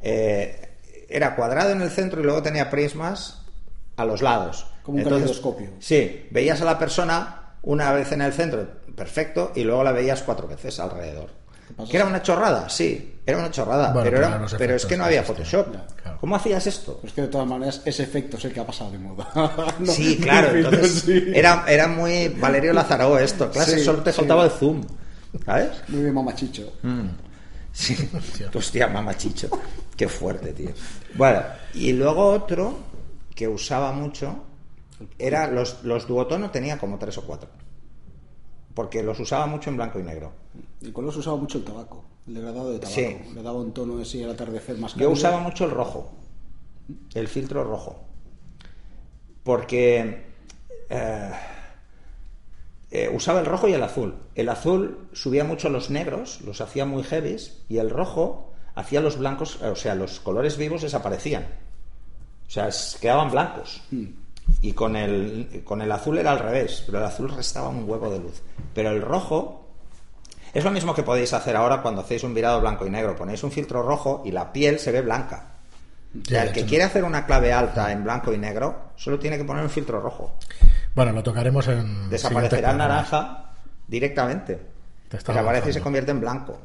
Eh, 0.00 0.67
era 1.08 1.34
cuadrado 1.36 1.70
en 1.70 1.80
el 1.82 1.90
centro 1.90 2.20
y 2.20 2.24
luego 2.24 2.42
tenía 2.42 2.70
prismas 2.70 3.42
a 3.96 4.04
los 4.04 4.22
lados. 4.22 4.66
Como 4.82 4.98
un 4.98 5.04
caleidoscopio. 5.04 5.70
Sí, 5.80 6.26
veías 6.30 6.60
a 6.60 6.64
la 6.64 6.78
persona 6.78 7.54
una 7.62 7.92
vez 7.92 8.12
en 8.12 8.22
el 8.22 8.32
centro, 8.32 8.66
perfecto, 8.94 9.52
y 9.54 9.64
luego 9.64 9.82
la 9.84 9.92
veías 9.92 10.22
cuatro 10.22 10.46
veces 10.48 10.78
alrededor. 10.80 11.30
¿Que 11.90 11.98
era 11.98 12.06
una 12.06 12.22
chorrada? 12.22 12.68
Sí, 12.70 13.16
era 13.26 13.36
una 13.38 13.50
chorrada, 13.50 13.92
Bueno, 13.92 14.04
pero, 14.10 14.18
era- 14.26 14.46
pero 14.56 14.74
es 14.74 14.86
que 14.86 14.96
no 14.96 15.04
había 15.04 15.20
existen. 15.20 15.44
Photoshop. 15.44 15.74
Ya, 15.74 15.86
claro. 16.02 16.18
¿Cómo 16.18 16.36
hacías 16.36 16.66
esto? 16.66 16.94
Pero 16.96 17.08
es 17.08 17.12
que 17.14 17.20
de 17.22 17.28
todas 17.28 17.46
maneras 17.46 17.82
ese 17.84 18.04
efecto 18.04 18.38
es 18.38 18.44
el 18.46 18.52
que 18.54 18.60
ha 18.60 18.66
pasado 18.66 18.90
de 18.90 18.98
moda. 18.98 19.28
No, 19.78 19.92
Sí, 19.92 20.16
claro, 20.18 20.56
entonces 20.56 21.02
sí. 21.04 21.24
era, 21.34 21.64
era 21.68 21.86
muy 21.88 22.28
Valerio 22.28 22.72
Lazaró 22.72 23.18
esto, 23.18 23.50
clase, 23.50 23.78
Sí, 23.78 23.84
solo 23.84 24.02
te 24.02 24.12
sí. 24.12 24.16
faltaba 24.16 24.44
el 24.44 24.50
zoom, 24.50 24.82
¿sabes? 25.44 25.68
Muy 25.88 26.02
bien, 26.02 26.14
mamachicho. 26.14 26.72
Sí, 27.78 27.96
hostia, 28.54 28.88
mamachicho, 28.88 29.48
qué 29.96 30.08
fuerte, 30.08 30.52
tío. 30.52 30.70
Bueno, 31.14 31.42
y 31.74 31.92
luego 31.92 32.26
otro 32.26 32.76
que 33.36 33.46
usaba 33.46 33.92
mucho 33.92 34.34
era 35.16 35.46
los, 35.46 35.84
los 35.84 36.08
duotono 36.08 36.50
tenía 36.50 36.76
como 36.76 36.98
tres 36.98 37.18
o 37.18 37.22
cuatro, 37.24 37.48
porque 38.74 39.00
los 39.04 39.20
usaba 39.20 39.46
mucho 39.46 39.70
en 39.70 39.76
blanco 39.76 40.00
y 40.00 40.02
negro. 40.02 40.32
Y 40.80 40.90
con 40.90 41.06
los 41.06 41.16
usaba 41.16 41.36
mucho 41.36 41.58
el 41.58 41.64
tabaco. 41.64 42.04
El 42.26 42.34
degradado 42.34 42.72
de 42.72 42.80
tabaco. 42.80 42.94
Sí. 43.00 43.16
Le 43.32 43.42
daba 43.42 43.58
un 43.60 43.72
tono 43.72 44.02
así 44.02 44.24
al 44.24 44.30
atardecer 44.32 44.76
más 44.78 44.92
Yo 44.92 44.96
cálido. 44.96 45.12
usaba 45.12 45.38
mucho 45.38 45.64
el 45.64 45.70
rojo, 45.70 46.10
el 47.14 47.28
filtro 47.28 47.62
rojo, 47.62 48.02
porque 49.44 50.24
eh, 50.90 51.30
eh, 52.90 53.10
usaba 53.12 53.40
el 53.40 53.46
rojo 53.46 53.68
y 53.68 53.74
el 53.74 53.82
azul. 53.82 54.16
El 54.34 54.48
azul 54.48 55.08
subía 55.12 55.44
mucho 55.44 55.68
los 55.68 55.90
negros, 55.90 56.40
los 56.42 56.60
hacía 56.60 56.86
muy 56.86 57.02
heavies, 57.02 57.62
y 57.68 57.78
el 57.78 57.90
rojo 57.90 58.52
hacía 58.74 59.00
los 59.00 59.18
blancos, 59.18 59.58
eh, 59.62 59.68
o 59.68 59.76
sea, 59.76 59.94
los 59.94 60.20
colores 60.20 60.56
vivos 60.56 60.82
desaparecían. 60.82 61.46
O 62.46 62.50
sea, 62.50 62.70
quedaban 63.00 63.30
blancos. 63.30 63.82
Y 64.62 64.72
con 64.72 64.96
el, 64.96 65.62
con 65.64 65.82
el 65.82 65.92
azul 65.92 66.16
era 66.16 66.32
al 66.32 66.38
revés, 66.38 66.84
pero 66.86 66.98
el 66.98 67.04
azul 67.04 67.28
restaba 67.28 67.68
un 67.68 67.88
huevo 67.88 68.10
de 68.10 68.20
luz. 68.20 68.40
Pero 68.72 68.90
el 68.90 69.02
rojo 69.02 69.68
es 70.54 70.64
lo 70.64 70.70
mismo 70.70 70.94
que 70.94 71.02
podéis 71.02 71.34
hacer 71.34 71.56
ahora 71.56 71.82
cuando 71.82 72.00
hacéis 72.00 72.24
un 72.24 72.32
virado 72.32 72.60
blanco 72.60 72.86
y 72.86 72.90
negro. 72.90 73.14
Ponéis 73.14 73.42
un 73.42 73.52
filtro 73.52 73.82
rojo 73.82 74.22
y 74.24 74.32
la 74.32 74.50
piel 74.50 74.78
se 74.78 74.92
ve 74.92 75.02
blanca. 75.02 75.58
O 76.14 76.24
sea, 76.24 76.44
el 76.44 76.52
que 76.52 76.64
quiere 76.64 76.84
hacer 76.84 77.04
una 77.04 77.26
clave 77.26 77.52
alta 77.52 77.92
en 77.92 78.02
blanco 78.02 78.32
y 78.32 78.38
negro 78.38 78.92
solo 78.96 79.18
tiene 79.18 79.36
que 79.36 79.44
poner 79.44 79.62
un 79.62 79.70
filtro 79.70 80.00
rojo. 80.00 80.38
Bueno, 80.94 81.12
lo 81.12 81.22
tocaremos 81.22 81.66
en. 81.68 82.10
Desaparecerá 82.10 82.72
el 82.72 82.78
naranja 82.78 83.52
directamente. 83.86 84.60
Desaparece 85.10 85.70
y 85.70 85.72
se 85.72 85.80
convierte 85.80 86.10
en 86.10 86.20
blanco. 86.20 86.60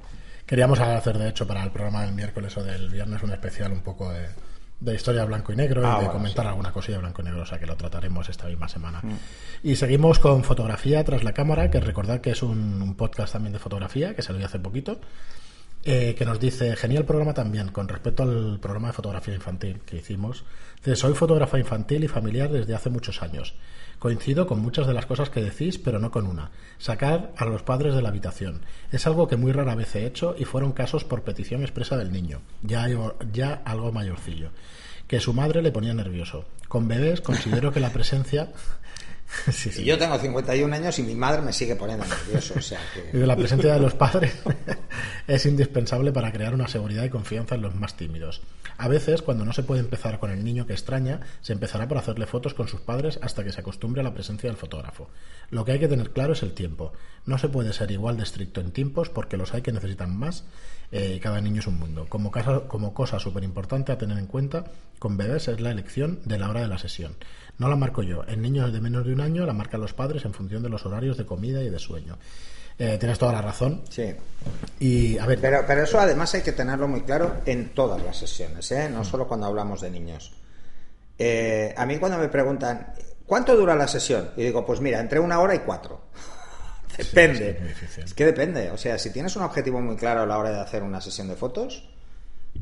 Queríamos 0.46 0.80
hacer, 0.80 1.18
de 1.18 1.30
hecho, 1.30 1.48
para 1.48 1.63
el 1.63 1.72
programa 1.72 2.03
del 2.03 2.13
miércoles 2.13 2.56
o 2.58 2.63
del 2.63 2.89
viernes 2.89 3.24
un 3.24 3.32
especial 3.32 3.72
un 3.72 3.80
poco 3.82 4.12
de, 4.12 4.27
de 4.82 4.94
historia 4.96 5.24
blanco 5.24 5.53
y 5.53 5.56
negro 5.56 5.82
y 5.82 5.86
Ah, 5.86 5.92
de 5.92 5.96
bueno, 5.98 6.12
comentar 6.12 6.44
sí. 6.44 6.50
alguna 6.50 6.74
cosilla 6.74 6.98
blanco 6.98 7.22
y 7.22 7.25
negro, 7.25 7.44
o 7.44 7.46
sea 7.46 7.58
que 7.60 7.65
lo 7.65 7.77
trataremos 7.77 8.27
esta 8.27 8.48
misma 8.48 8.68
semana. 8.68 9.00
Mm. 9.01 9.13
Y 9.63 9.77
seguimos 9.77 10.20
con 10.20 10.44
Fotografía 10.44 11.01
tras 11.06 11.24
la 11.24 11.32
cámara, 11.32 11.72
que 11.72 11.80
recordad 11.80 12.20
que 12.20 12.32
es 12.32 12.44
un, 12.44 12.82
un 12.82 12.96
podcast 12.96 13.32
también 13.34 13.53
de 13.53 13.60
fotografía, 13.60 14.13
que 14.15 14.22
salió 14.22 14.46
hace 14.46 14.60
poquito, 14.60 15.00
eh, 15.86 16.16
que 16.18 16.25
nos 16.25 16.40
dice, 16.40 16.75
genial 16.78 17.06
programa 17.06 17.34
también, 17.34 17.68
con 17.70 17.90
respecto 17.90 18.24
al 18.24 18.60
programa 18.60 18.88
de 18.88 18.94
fotografía 18.94 19.36
infantil 19.36 19.82
que 19.86 19.98
hicimos. 19.98 20.46
Soy 20.96 21.13
fotógrafa 21.13 21.60
infantil 21.60 22.04
y 22.04 22.08
familiar 22.08 22.50
desde 22.52 22.74
hace 22.74 22.90
muchos 22.90 23.22
años. 23.22 23.54
Coincido 24.00 24.48
con 24.48 24.60
muchas 24.60 24.88
de 24.88 24.94
las 24.94 25.06
cosas 25.06 25.30
que 25.30 25.42
decís, 25.42 25.78
pero 25.78 26.00
no 26.00 26.12
con 26.12 26.25
una. 26.28 26.52
Sacar 26.78 27.34
a 27.38 27.46
los 27.46 27.63
padres 27.63 27.96
de 27.96 28.02
la 28.02 28.10
habitación. 28.10 28.62
Es 28.92 29.08
algo 29.08 29.28
que 29.28 29.38
muy 29.38 29.52
rara 29.52 29.75
vez 29.75 29.96
he 29.96 30.06
hecho 30.06 30.36
y 30.38 30.46
fueron 30.46 30.74
casos 30.74 31.04
por 31.04 31.24
petición 31.24 31.62
expresa 31.62 31.98
del 31.98 32.12
niño, 32.12 32.42
ya, 32.62 32.88
ya 33.32 33.62
algo 33.66 33.92
mayorcillo, 33.92 34.52
que 35.08 35.20
su 35.20 35.34
madre 35.34 35.62
le 35.62 35.72
ponía 35.72 35.94
nervioso. 35.94 36.46
Con 36.68 36.88
bebés 36.88 37.22
considero 37.22 37.72
que 37.72 37.80
la 37.80 37.92
presencia... 37.92 38.52
sí, 39.52 39.72
sí. 39.72 39.82
Y 39.82 39.86
yo 39.86 39.98
tengo 39.98 40.18
51 40.18 40.75
años 40.75 40.98
y 41.00 41.04
mi 41.04 41.16
madre 41.16 41.42
me 41.42 41.54
sigue 41.54 41.75
poniendo 41.75 42.06
nervioso. 42.06 42.54
O 42.58 42.62
sea 42.62 42.80
Y 42.98 43.12
que... 43.12 43.18
de 43.18 43.28
la 43.28 43.36
presencia 43.36 43.74
de 43.74 43.80
los 43.80 43.94
padres 43.94 44.34
es 45.28 45.46
indispensable 45.46 46.12
para 46.12 46.32
crear 46.32 46.54
una 46.54 46.68
seguridad 46.68 47.04
y 47.04 47.10
confianza 47.10 47.56
en 47.56 47.62
los 47.62 47.75
más 47.75 47.96
tímidos. 47.96 48.42
A 48.78 48.88
veces, 48.88 49.22
cuando 49.22 49.46
no 49.46 49.54
se 49.54 49.63
puede 49.63 49.82
empezar 49.82 50.20
con 50.20 50.32
el 50.32 50.44
niño 50.44 50.66
que 50.66 50.74
extraña, 50.74 51.20
se 51.42 51.54
empezará 51.54 51.88
por 51.88 51.98
hacerle 52.00 52.25
fotos 52.25 52.54
con 52.56 52.68
sus 52.68 52.82
padres 52.82 53.20
hasta 53.22 53.44
que 53.44 53.52
se 53.52 53.62
acostumbre 53.62 54.02
a 54.02 54.04
la 54.04 54.13
presencia 54.13 54.50
del 54.50 54.58
fotógrafo. 54.58 55.10
Lo 55.52 55.63
que 55.63 55.74
hay 55.74 55.80
que 55.80 55.88
tener 55.88 56.10
claro 56.12 56.34
es 56.34 56.42
el 56.44 56.54
tiempo. 56.54 56.92
No 57.25 57.38
se 57.38 57.50
puede 57.50 57.72
ser 57.74 57.92
igual 57.92 58.18
de 58.18 58.24
estricto 58.24 58.62
en 58.62 58.72
tiempos 58.72 59.10
porque 59.10 59.38
los 59.38 59.54
hay 59.54 59.62
que 59.62 59.72
necesitan 59.72 60.18
más 60.18 60.44
eh, 60.92 61.13
y 61.18 61.20
cada 61.20 61.40
niño 61.40 61.60
es 61.60 61.68
un 61.68 61.78
mundo. 61.80 62.08
Como, 62.10 62.32
casa- 62.32 62.62
como 62.68 62.94
cosa 62.96 63.20
súper 63.20 63.44
importante 63.44 63.92
a 63.92 63.98
tener 63.98 64.18
en 64.18 64.25
cuenta 64.28 64.66
con 65.00 65.18
bebés 65.18 65.48
es 65.48 65.62
la 65.62 65.70
elección 65.72 66.20
de 66.25 66.40
la 66.40 66.50
hora 66.50 66.62
de 66.62 66.68
la 66.68 66.80
sesión. 66.80 67.16
No 67.57 67.69
la 67.69 67.75
marco 67.75 68.01
yo. 68.03 68.24
En 68.27 68.41
niños 68.41 68.74
de 68.74 68.81
menos 68.81 69.05
de 69.05 69.13
un 69.13 69.22
año 69.22 69.45
la 69.45 69.53
marcan 69.53 69.81
los 69.81 69.93
padres 69.93 70.25
en 70.25 70.33
función 70.33 70.63
de 70.63 70.69
los 70.69 70.86
horarios 70.86 71.17
de 71.17 71.25
comida 71.25 71.62
y 71.62 71.69
de 71.69 71.79
sueño. 71.79 72.17
Eh, 72.77 72.98
tienes 73.00 73.19
toda 73.19 73.33
la 73.33 73.41
razón. 73.41 73.83
Sí. 73.89 74.13
Y 74.79 75.17
a 75.17 75.25
ver, 75.25 75.39
Pero, 75.39 75.63
pero 75.67 75.83
eso 75.83 76.00
además 76.00 76.33
hay 76.33 76.41
que 76.41 76.53
tenerlo 76.53 76.88
muy 76.88 77.01
claro 77.01 77.41
en 77.45 77.69
todas 77.69 78.01
las 78.01 78.17
sesiones, 78.17 78.72
¿eh? 78.72 78.89
no 78.89 79.03
solo 79.03 79.27
cuando 79.27 79.45
hablamos 79.45 79.81
de 79.81 79.91
niños. 79.91 80.33
Eh, 81.17 81.74
a 81.77 81.86
mí 81.86 81.98
cuando 82.00 82.17
me 82.17 82.29
preguntan, 82.29 82.93
¿cuánto 83.25 83.55
dura 83.55 83.75
la 83.75 83.88
sesión? 83.88 84.31
Y 84.36 84.43
digo, 84.43 84.65
pues 84.65 84.81
mira, 84.81 85.00
entre 85.00 85.19
una 85.19 85.39
hora 85.39 85.53
y 85.53 85.60
cuatro. 85.60 86.01
depende. 86.98 87.75
es 88.03 88.13
que 88.13 88.25
depende. 88.25 88.72
O 88.72 88.77
sea, 88.77 88.98
si 88.98 89.12
tienes 89.12 89.36
un 89.36 89.43
objetivo 89.43 89.79
muy 89.79 89.95
claro 89.95 90.22
a 90.22 90.25
la 90.25 90.38
hora 90.38 90.51
de 90.51 90.60
hacer 90.60 90.81
una 90.81 91.00
sesión 91.00 91.27
de 91.27 91.36
fotos, 91.36 91.89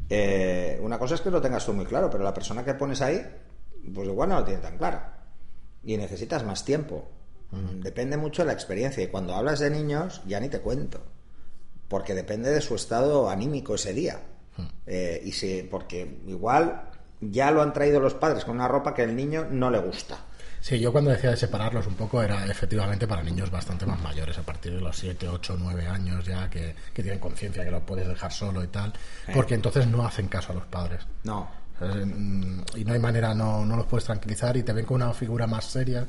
eh, 0.09 0.77
una 0.81 0.99
cosa 0.99 1.15
es 1.15 1.21
que 1.21 1.31
lo 1.31 1.41
tengas 1.41 1.65
tú 1.65 1.73
muy 1.73 1.85
claro, 1.85 2.09
pero 2.09 2.23
la 2.23 2.33
persona 2.33 2.63
que 2.63 2.73
pones 2.73 3.01
ahí, 3.01 3.25
pues 3.93 4.07
igual 4.07 4.29
no 4.29 4.39
lo 4.39 4.45
tiene 4.45 4.61
tan 4.61 4.77
claro. 4.77 5.01
Y 5.83 5.97
necesitas 5.97 6.45
más 6.45 6.63
tiempo. 6.65 7.09
Depende 7.83 8.15
mucho 8.15 8.43
de 8.43 8.47
la 8.47 8.53
experiencia. 8.53 9.03
Y 9.03 9.07
cuando 9.07 9.35
hablas 9.35 9.59
de 9.59 9.69
niños, 9.69 10.21
ya 10.25 10.39
ni 10.39 10.47
te 10.47 10.61
cuento 10.61 11.01
porque 11.91 12.13
depende 12.13 12.49
de 12.51 12.61
su 12.61 12.73
estado 12.75 13.29
anímico 13.29 13.75
ese 13.75 13.93
día. 13.93 14.21
Eh, 14.87 15.21
y 15.25 15.33
si, 15.33 15.67
porque 15.69 16.21
igual 16.25 16.83
ya 17.19 17.51
lo 17.51 17.61
han 17.61 17.73
traído 17.73 17.99
los 17.99 18.13
padres 18.13 18.45
con 18.45 18.55
una 18.55 18.69
ropa 18.69 18.93
que 18.93 19.01
al 19.01 19.13
niño 19.13 19.47
no 19.51 19.69
le 19.69 19.79
gusta. 19.79 20.17
sí, 20.61 20.79
yo 20.79 20.93
cuando 20.93 21.11
decía 21.11 21.31
de 21.31 21.37
separarlos 21.37 21.87
un 21.87 21.95
poco 21.95 22.23
era 22.23 22.45
efectivamente 22.45 23.07
para 23.07 23.21
niños 23.23 23.51
bastante 23.51 23.85
más 23.85 23.99
mayores, 23.99 24.37
a 24.37 24.43
partir 24.43 24.73
de 24.73 24.79
los 24.79 24.95
7, 24.95 25.27
8, 25.27 25.57
9 25.59 25.85
años 25.85 26.25
ya, 26.25 26.49
que, 26.49 26.73
que 26.93 27.03
tienen 27.03 27.19
conciencia 27.19 27.65
que 27.65 27.71
lo 27.71 27.85
puedes 27.85 28.07
dejar 28.07 28.31
solo 28.31 28.63
y 28.63 28.67
tal, 28.67 28.93
porque 29.33 29.55
entonces 29.55 29.85
no 29.85 30.05
hacen 30.05 30.29
caso 30.29 30.53
a 30.53 30.55
los 30.55 30.65
padres. 30.67 31.01
No. 31.25 31.49
Mm, 31.81 32.61
Y 32.77 32.85
no 32.85 32.93
hay 32.93 32.99
manera, 32.99 33.33
no, 33.33 33.65
no 33.65 33.75
los 33.75 33.85
puedes 33.87 34.05
tranquilizar 34.05 34.55
y 34.57 34.63
te 34.63 34.71
ven 34.73 34.85
como 34.85 35.03
una 35.03 35.13
figura 35.13 35.47
más 35.47 35.65
seria 35.65 36.05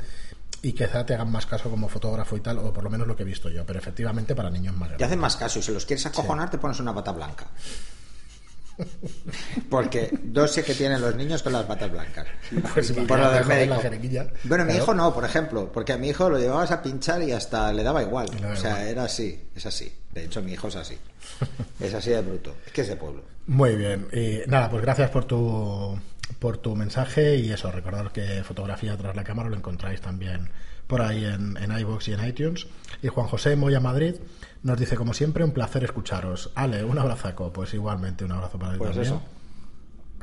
y 0.62 0.72
quizá 0.72 1.04
te 1.04 1.14
hagan 1.14 1.30
más 1.32 1.46
caso 1.46 1.68
como 1.70 1.88
fotógrafo 1.88 2.36
y 2.36 2.40
tal, 2.40 2.58
o 2.58 2.72
por 2.72 2.84
lo 2.84 2.90
menos 2.90 3.06
lo 3.08 3.16
que 3.16 3.22
he 3.22 3.26
visto 3.26 3.48
yo, 3.48 3.64
pero 3.66 3.78
efectivamente 3.78 4.34
para 4.34 4.48
niños 4.50 4.74
más 4.76 4.88
Te 4.90 4.94
grandes. 4.94 5.06
hacen 5.06 5.18
más 5.18 5.36
caso 5.36 5.58
y 5.58 5.62
si 5.62 5.72
los 5.72 5.84
quieres 5.86 6.06
acojonar 6.06 6.50
te 6.50 6.58
pones 6.58 6.78
una 6.78 6.92
bata 6.92 7.10
blanca. 7.12 7.46
Porque 9.70 10.10
dos 10.22 10.50
sé 10.52 10.64
que 10.64 10.74
tienen 10.74 11.00
los 11.00 11.14
niños 11.14 11.42
con 11.42 11.52
las 11.52 11.66
batas 11.68 11.90
blancas. 11.90 12.26
Pues 12.72 12.90
por 12.92 13.18
lo 13.18 13.30
del 13.30 13.44
médico. 13.44 13.74
la. 13.82 14.26
Bueno, 14.44 14.64
mi 14.64 14.74
hijo 14.74 14.94
no, 14.94 15.12
por 15.12 15.24
ejemplo, 15.24 15.70
porque 15.70 15.92
a 15.92 15.98
mi 15.98 16.08
hijo 16.08 16.28
lo 16.30 16.38
llevabas 16.38 16.70
a 16.70 16.82
pinchar 16.82 17.22
y 17.22 17.32
hasta 17.32 17.72
le 17.72 17.82
daba 17.82 18.02
igual. 18.02 18.28
O 18.28 18.56
sea, 18.56 18.70
igual. 18.72 18.86
era 18.88 19.04
así, 19.04 19.48
es 19.54 19.66
así. 19.66 19.92
De 20.12 20.24
hecho, 20.24 20.42
mi 20.42 20.52
hijo 20.52 20.68
es 20.68 20.76
así. 20.76 20.96
Es 21.80 21.92
así 21.94 22.10
de 22.10 22.22
bruto. 22.22 22.54
Es 22.66 22.72
que 22.72 22.80
es 22.80 22.88
de 22.88 22.96
pueblo. 22.96 23.22
Muy 23.46 23.76
bien. 23.76 24.06
Y 24.12 24.48
nada, 24.48 24.70
pues 24.70 24.82
gracias 24.82 25.10
por 25.10 25.24
tu, 25.24 25.98
por 26.38 26.58
tu 26.58 26.76
mensaje 26.76 27.36
y 27.36 27.50
eso, 27.52 27.70
recordad 27.70 28.12
que 28.12 28.42
fotografía 28.44 28.96
tras 28.96 29.16
la 29.16 29.24
cámara 29.24 29.48
lo 29.48 29.56
encontráis 29.56 30.00
también 30.00 30.48
por 30.86 31.02
ahí 31.02 31.24
en, 31.24 31.56
en 31.56 31.78
iVoox 31.78 32.08
y 32.08 32.12
en 32.12 32.26
iTunes. 32.26 32.66
Y 33.02 33.08
Juan 33.08 33.26
José 33.26 33.56
Moya 33.56 33.80
Madrid 33.80 34.16
nos 34.62 34.78
dice, 34.78 34.96
como 34.96 35.14
siempre, 35.14 35.42
un 35.44 35.52
placer 35.52 35.82
escucharos. 35.84 36.50
Ale, 36.54 36.84
un 36.84 36.98
abrazaco. 36.98 37.52
Pues 37.52 37.74
igualmente 37.74 38.24
un 38.24 38.32
abrazo 38.32 38.58
para 38.58 38.72
ti 38.74 38.78
Pues 38.78 38.90
también. 38.90 39.14
eso. 39.14 39.22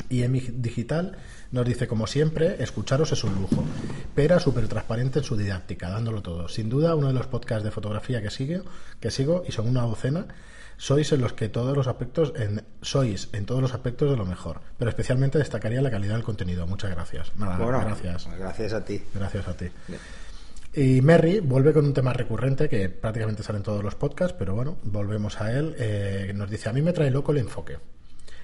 Y 0.07 0.23
Emi 0.23 0.39
Digital 0.39 1.17
nos 1.51 1.65
dice, 1.65 1.87
como 1.87 2.07
siempre, 2.07 2.63
escucharos 2.63 3.11
es 3.11 3.23
un 3.23 3.35
lujo. 3.35 3.63
Pera 4.15 4.39
súper 4.39 4.67
transparente 4.67 5.19
en 5.19 5.25
su 5.25 5.35
didáctica, 5.35 5.89
dándolo 5.89 6.21
todo. 6.21 6.47
Sin 6.47 6.69
duda, 6.69 6.95
uno 6.95 7.07
de 7.07 7.13
los 7.13 7.27
podcasts 7.27 7.63
de 7.65 7.71
fotografía 7.71 8.21
que, 8.21 8.29
sigue, 8.29 8.61
que 9.01 9.11
sigo, 9.11 9.43
y 9.47 9.51
son 9.51 9.67
una 9.67 9.81
docena, 9.81 10.25
sois 10.79 11.11
en 11.11 11.19
los 11.19 11.33
que 11.33 11.49
todos 11.49 11.75
los 11.75 11.87
aspectos, 11.87 12.31
en, 12.37 12.63
sois 12.81 13.27
en 13.33 13.45
todos 13.45 13.61
los 13.61 13.73
aspectos 13.73 14.09
de 14.09 14.15
lo 14.15 14.25
mejor. 14.25 14.61
Pero 14.77 14.89
especialmente 14.89 15.37
destacaría 15.37 15.81
la 15.81 15.91
calidad 15.91 16.15
del 16.15 16.23
contenido. 16.23 16.65
Muchas 16.67 16.89
gracias. 16.89 17.33
Nada, 17.35 17.57
Bueno, 17.57 17.81
gracias. 17.81 18.23
pues 18.23 18.39
gracias 18.39 18.71
a 18.73 18.85
ti. 18.85 19.03
Gracias 19.13 19.47
a 19.49 19.57
ti. 19.57 19.65
Y 20.73 21.01
Merry 21.01 21.41
vuelve 21.41 21.73
con 21.73 21.83
un 21.85 21.93
tema 21.93 22.13
recurrente 22.13 22.69
que 22.69 22.87
prácticamente 22.89 23.43
sale 23.43 23.57
en 23.57 23.63
todos 23.63 23.83
los 23.83 23.95
podcasts, 23.95 24.35
pero 24.39 24.55
bueno, 24.55 24.77
volvemos 24.83 25.41
a 25.41 25.51
él. 25.51 25.75
Eh, 25.77 26.31
nos 26.33 26.49
dice, 26.49 26.69
a 26.69 26.73
mí 26.73 26.81
me 26.81 26.93
trae 26.93 27.11
loco 27.11 27.33
el 27.33 27.39
enfoque. 27.39 27.77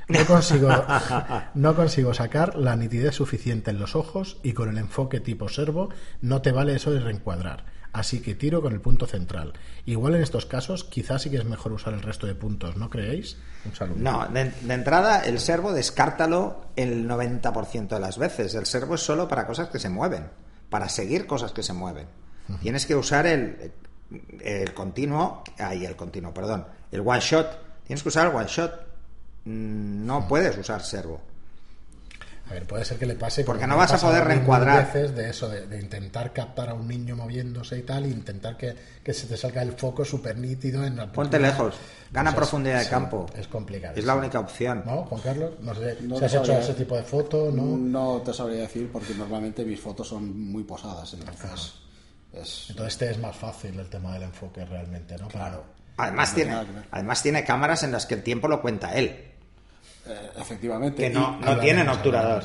No 0.09 0.25
consigo, 0.25 0.69
no 1.55 1.73
consigo 1.73 2.13
sacar 2.13 2.57
la 2.57 2.75
nitidez 2.75 3.15
suficiente 3.15 3.71
en 3.71 3.79
los 3.79 3.95
ojos 3.95 4.37
y 4.43 4.51
con 4.51 4.69
el 4.69 4.77
enfoque 4.77 5.21
tipo 5.21 5.47
servo 5.47 5.89
no 6.21 6.41
te 6.41 6.51
vale 6.51 6.75
eso 6.75 6.91
de 6.91 6.99
reencuadrar. 6.99 7.65
Así 7.95 8.19
que 8.21 8.35
tiro 8.35 8.61
con 8.61 8.73
el 8.73 8.81
punto 8.81 9.07
central. 9.07 9.53
Igual 9.85 10.15
en 10.15 10.21
estos 10.21 10.45
casos 10.45 10.83
quizás 10.83 11.21
sí 11.21 11.29
que 11.29 11.37
es 11.37 11.45
mejor 11.45 11.71
usar 11.71 11.93
el 11.93 12.01
resto 12.01 12.27
de 12.27 12.35
puntos, 12.35 12.75
¿no 12.75 12.89
creéis? 12.89 13.37
Un 13.63 13.73
saludo. 13.73 13.95
No, 13.99 14.27
de, 14.27 14.51
de 14.51 14.73
entrada 14.73 15.21
el 15.21 15.39
servo 15.39 15.71
descártalo 15.71 16.65
el 16.75 17.07
90% 17.07 17.87
de 17.87 17.99
las 18.01 18.17
veces. 18.17 18.53
El 18.53 18.65
servo 18.65 18.95
es 18.95 19.01
solo 19.01 19.29
para 19.29 19.47
cosas 19.47 19.69
que 19.69 19.79
se 19.79 19.87
mueven, 19.89 20.27
para 20.69 20.89
seguir 20.89 21.25
cosas 21.25 21.53
que 21.53 21.63
se 21.63 21.71
mueven. 21.71 22.07
Tienes 22.61 22.85
que 22.85 22.95
usar 22.95 23.25
el, 23.27 23.71
el 24.41 24.73
continuo, 24.73 25.41
ahí 25.57 25.85
el 25.85 25.95
continuo, 25.95 26.33
perdón, 26.33 26.65
el 26.91 26.99
one 26.99 27.21
shot. 27.21 27.47
Tienes 27.87 28.03
que 28.03 28.09
usar 28.09 28.27
el 28.27 28.35
one 28.35 28.47
shot. 28.49 28.73
Mm, 29.45 30.05
No 30.05 30.27
puedes 30.27 30.57
usar 30.57 30.81
servo. 30.81 31.21
A 32.47 32.53
ver, 32.53 32.67
puede 32.67 32.85
ser 32.85 32.99
que 32.99 33.07
le 33.07 33.15
pase. 33.15 33.43
Porque 33.43 33.65
no 33.65 33.75
vas 33.75 33.91
a 33.91 33.97
poder 33.97 34.23
reencuadrar. 34.23 34.85
veces 34.85 35.15
de 35.15 35.29
eso, 35.31 35.49
de, 35.49 35.65
de 35.65 35.79
intentar 35.81 36.31
captar 36.31 36.69
a 36.69 36.73
un 36.75 36.87
niño 36.87 37.15
moviéndose 37.15 37.77
y 37.79 37.81
tal, 37.81 38.05
e 38.05 38.09
intentar 38.09 38.55
que, 38.55 38.75
que 39.03 39.13
se 39.13 39.25
te 39.25 39.35
salga 39.35 39.63
el 39.63 39.71
foco 39.73 40.05
súper 40.05 40.37
nítido 40.37 40.85
en 40.85 40.95
la 40.95 41.11
Ponte 41.11 41.37
oportunidad. 41.37 41.49
lejos, 41.49 41.75
gana 42.11 42.29
es- 42.29 42.35
profundidad 42.35 42.77
de 42.79 42.83
sí, 42.85 42.89
campo. 42.91 43.25
Es 43.35 43.47
complicado. 43.47 43.95
Es 43.97 44.05
la 44.05 44.13
única 44.15 44.39
opción. 44.39 44.83
¿No, 44.85 45.05
Juan 45.05 45.21
Carlos? 45.21 45.51
No 45.61 45.73
sé 45.73 45.97
No 46.01 46.15
si 46.15 46.19
te 46.19 46.25
has 46.27 46.33
hecho 46.35 46.53
ese 46.59 46.73
tipo 46.75 46.95
de 46.95 47.03
foto, 47.03 47.51
¿no? 47.51 47.63
No 47.77 48.21
te 48.23 48.31
sabría 48.31 48.61
decir 48.61 48.89
porque 48.93 49.15
normalmente 49.15 49.65
mis 49.65 49.79
fotos 49.79 50.07
son 50.07 50.51
muy 50.51 50.63
posadas, 50.63 51.13
entonces 51.15 51.73
es 52.31 52.65
Entonces 52.69 52.93
este 52.93 53.09
es 53.11 53.17
más 53.17 53.35
fácil 53.35 53.79
el 53.79 53.89
tema 53.89 54.13
del 54.13 54.23
enfoque 54.23 54.63
realmente, 54.65 55.17
¿no? 55.17 55.29
Claro. 55.29 55.63
Además 55.97 56.29
No 56.29 56.35
tiene, 56.35 56.55
además 56.91 57.23
tiene 57.23 57.43
cámaras 57.43 57.81
en 57.83 57.91
las 57.91 58.05
que 58.05 58.15
el 58.15 58.21
tiempo 58.23 58.47
lo 58.47 58.61
cuenta 58.61 58.93
él, 58.93 59.15
Eh, 60.07 60.31
efectivamente. 60.39 61.03
que 61.03 61.09
no, 61.09 61.39
no 61.39 61.57
tienen 61.59 61.87
obturador. 61.89 62.43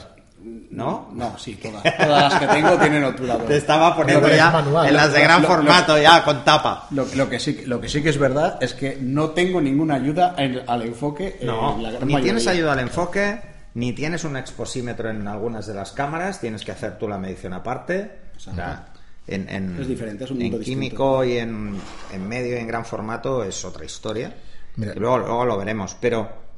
¿No? 0.71 1.11
No, 1.13 1.39
sí, 1.39 1.57
todas, 1.57 1.83
todas 1.83 2.33
las 2.33 2.41
que 2.41 2.47
tengo 2.47 2.79
tienen 2.79 3.05
obturador. 3.05 3.47
Te 3.47 3.59
estaba 3.59 3.95
poniendo 3.95 4.27
es 4.27 4.37
ya 4.37 4.51
manual. 4.51 4.89
en 4.89 4.95
las 4.95 5.13
de 5.13 5.21
gran 5.21 5.43
lo- 5.43 5.49
formato, 5.49 5.99
ya 6.01 6.25
con 6.25 6.43
tapa. 6.45 6.87
Lo, 6.93 7.05
lo 7.15 7.29
que 7.29 7.39
sí, 7.39 7.63
lo 7.67 7.79
que 7.79 7.91
sí 7.91 8.03
que 8.03 8.09
es 8.09 8.17
verdad 8.17 8.57
es 8.63 8.73
que 8.73 8.97
no 8.99 9.31
tengo 9.31 9.61
ninguna 9.61 9.97
ayuda 9.97 10.35
en- 10.39 10.63
al 10.67 10.81
enfoque. 10.83 11.37
eh, 11.41 11.45
No, 11.45 11.77
la 11.83 11.91
gran 11.91 12.07
ni 12.09 12.15
mayoría. 12.15 12.23
tienes 12.33 12.47
ayuda 12.47 12.73
al 12.73 12.79
enfoque, 12.79 13.39
ni 13.75 13.93
tienes 13.93 14.25
un 14.25 14.39
exposímetro 14.39 15.11
en 15.11 15.29
algunas 15.29 15.67
de 15.67 15.75
las 15.75 15.93
cámaras, 15.93 16.41
tienes 16.41 16.65
que 16.65 16.73
hacer 16.73 16.99
tú 16.99 17.07
la 17.07 17.19
medición 17.19 17.53
aparte. 17.53 18.11
O 18.35 18.41
sea, 18.41 18.87
en, 19.27 19.47
en- 19.51 19.79
Es 19.79 19.89
diferente, 19.89 20.25
es 20.25 20.31
un 20.31 20.39
en 20.39 20.45
mundo 20.45 20.59
distinto. 20.59 20.81
químico 20.81 21.23
y 21.25 21.37
en, 21.37 21.77
en 22.15 22.27
medio 22.29 22.57
y 22.57 22.61
en 22.61 22.67
gran 22.67 22.87
formato 22.87 23.45
es 23.45 23.63
otra 23.67 23.85
historia. 23.85 24.33
Mira. 24.77 24.95
Y 24.97 24.99
luego, 24.99 25.19
luego 25.19 25.45
lo 25.45 25.59
veremos. 25.59 25.95
Pero, 26.01 26.49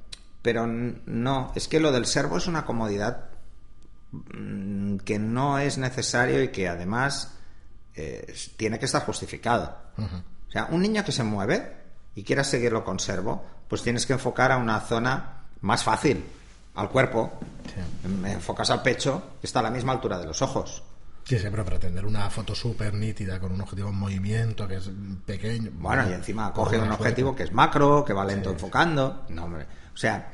pero 0.43 0.67
no, 0.67 1.53
es 1.55 1.69
que 1.69 1.81
lo 1.81 1.93
del 1.93 2.07
servo 2.07 2.37
es 2.37 2.47
una 2.47 2.65
comodidad 2.65 3.31
mm, 4.11 4.99
que 4.99 5.19
no 5.19 5.59
es 5.59 5.79
necesario 5.79 6.43
y 6.43 6.49
que 6.49 6.69
además 6.69 7.35
eh, 7.95 8.35
tiene 8.57 8.79
que 8.79 8.87
estar 8.87 9.05
justificado. 9.05 9.77
O 9.97 10.51
sea, 10.51 10.67
un 10.71 10.83
niño 10.83 11.05
que 11.05 11.13
se 11.13 11.25
mueve 11.25 11.77
y 12.15 12.25
quieras 12.25 12.49
seguirlo 12.49 12.85
con 12.85 12.99
servo, 12.99 13.45
pues 13.69 13.83
tienes 13.83 14.05
que 14.05 14.13
enfocar 14.13 14.53
a 14.53 14.59
una 14.59 14.81
zona 14.81 15.45
más 15.61 15.85
fácil, 15.85 16.25
al 16.75 16.91
cuerpo. 16.91 17.33
Me 18.21 18.33
enfocas 18.33 18.71
al 18.71 18.83
pecho, 18.83 19.37
que 19.41 19.47
está 19.47 19.61
a 19.61 19.63
la 19.63 19.71
misma 19.71 19.93
altura 19.93 20.19
de 20.19 20.27
los 20.27 20.43
ojos. 20.43 20.83
Sí, 21.25 21.39
siempre 21.39 21.63
pretender 21.65 22.05
una 22.05 22.29
foto 22.31 22.55
súper 22.55 22.95
nítida 22.95 23.39
con 23.39 23.53
un 23.53 23.61
objetivo 23.61 23.91
en 23.91 23.95
movimiento 23.97 24.67
que 24.67 24.77
es 24.77 24.91
pequeño. 25.25 25.71
Bueno, 25.75 26.09
y 26.11 26.13
encima 26.13 26.53
coge 26.53 26.79
un 26.79 26.91
objetivo 26.91 27.35
que 27.37 27.45
es 27.45 27.53
macro, 27.53 28.05
que 28.05 28.13
va 28.13 28.25
lento 28.25 28.51
enfocando. 28.51 29.25
No, 29.29 29.45
hombre. 29.45 29.67
O 29.95 29.97
sea, 29.97 30.33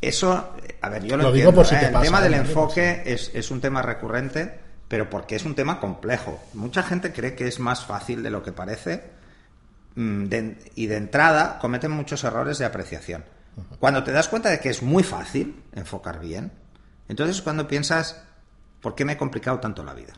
eso, 0.00 0.54
eh, 0.62 0.78
a 0.82 0.88
ver, 0.88 1.04
yo 1.04 1.16
lo, 1.16 1.24
Lo 1.24 1.32
digo 1.32 1.50
entiendo. 1.50 1.52
por 1.54 1.66
si 1.66 1.74
¿eh? 1.76 1.78
te 1.78 1.86
El 1.96 2.02
tema 2.02 2.20
del 2.20 2.34
¿eh? 2.34 2.38
enfoque 2.38 3.02
es, 3.06 3.30
es 3.34 3.50
un 3.52 3.60
tema 3.60 3.82
recurrente, 3.82 4.58
pero 4.88 5.08
porque 5.08 5.36
es 5.36 5.44
un 5.44 5.54
tema 5.54 5.78
complejo. 5.80 6.40
Mucha 6.54 6.82
gente 6.82 7.12
cree 7.12 7.34
que 7.36 7.46
es 7.46 7.60
más 7.60 7.84
fácil 7.84 8.22
de 8.22 8.30
lo 8.30 8.42
que 8.42 8.52
parece 8.52 9.04
mm, 9.94 10.24
de- 10.24 10.58
y 10.74 10.86
de 10.86 10.96
entrada 10.96 11.58
cometen 11.60 11.92
muchos 11.92 12.24
errores 12.24 12.58
de 12.58 12.64
apreciación. 12.64 13.24
Cuando 13.78 14.04
te 14.04 14.12
das 14.12 14.28
cuenta 14.28 14.50
de 14.50 14.60
que 14.60 14.68
es 14.68 14.82
muy 14.82 15.02
fácil 15.02 15.62
enfocar 15.72 16.20
bien, 16.20 16.52
entonces 17.08 17.40
cuando 17.40 17.66
piensas, 17.66 18.22
¿por 18.86 18.94
qué 18.94 19.04
me 19.04 19.14
he 19.14 19.16
complicado 19.16 19.58
tanto 19.58 19.82
la 19.82 19.94
vida? 19.94 20.12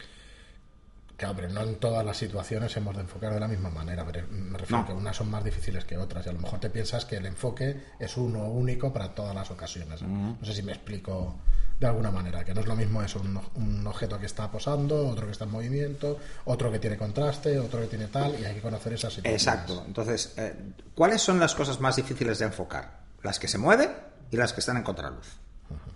Claro, 1.17 1.35
pero 1.37 1.49
no 1.49 1.63
en 1.63 1.77
todas 1.77 2.05
las 2.05 2.19
situaciones 2.19 2.77
hemos 2.77 2.95
de 2.95 3.01
enfocar 3.01 3.33
de 3.33 3.41
la 3.41 3.49
misma 3.49 3.71
manera. 3.71 4.05
pero 4.05 4.27
Me 4.31 4.59
refiero 4.59 4.77
No. 4.77 4.85
a 4.85 4.87
que 4.87 4.93
unas 4.93 5.17
son 5.17 5.31
más 5.31 5.43
difíciles 5.43 5.87
que 5.87 5.97
otras 5.97 6.27
y 6.27 6.29
a 6.29 6.33
lo 6.33 6.41
mejor 6.41 6.61
te 6.61 6.69
piensas 6.69 7.07
que 7.07 7.17
el 7.17 7.25
enfoque 7.25 7.83
es 7.99 8.19
uno 8.19 8.45
único 8.45 8.93
para 8.93 9.15
todas 9.15 9.35
las 9.35 9.51
ocasiones. 9.51 10.03
No 10.03 10.37
sé 10.43 10.53
si 10.53 10.63
me 10.63 10.73
explico 10.73 11.37
de 11.81 11.87
alguna 11.87 12.11
manera, 12.11 12.45
que 12.45 12.53
no 12.53 12.61
es 12.61 12.67
lo 12.67 12.77
mismo 12.77 13.03
eso, 13.03 13.21
un, 13.21 13.41
un 13.55 13.87
objeto 13.87 14.19
que 14.19 14.27
está 14.27 14.51
posando, 14.51 15.09
otro 15.09 15.25
que 15.25 15.33
está 15.33 15.45
en 15.45 15.51
movimiento, 15.53 16.19
otro 16.45 16.71
que 16.71 16.79
tiene 16.79 16.99
contraste, 16.99 17.59
otro 17.59 17.81
que 17.81 17.87
tiene 17.87 18.09
tal, 18.09 18.39
y 18.39 18.45
hay 18.45 18.57
que 18.57 18.61
conocer 18.61 18.93
esas 18.93 19.15
situaciones. 19.15 19.43
Exacto. 19.47 19.85
Entonces, 19.87 20.35
eh, 20.37 20.55
¿cuáles 20.95 21.23
son 21.23 21.41
las 21.41 21.55
cosas 21.55 21.81
más 21.81 21.97
difíciles 21.97 22.39
de 22.39 22.45
enfocar? 22.45 22.99
Las 23.23 23.39
que 23.39 23.49
se 23.49 23.57
mueven 23.57 23.93
y 24.31 24.37
las 24.37 24.53
que 24.53 24.61
están 24.61 24.77
en 24.77 24.83
contraluz. 24.83 25.37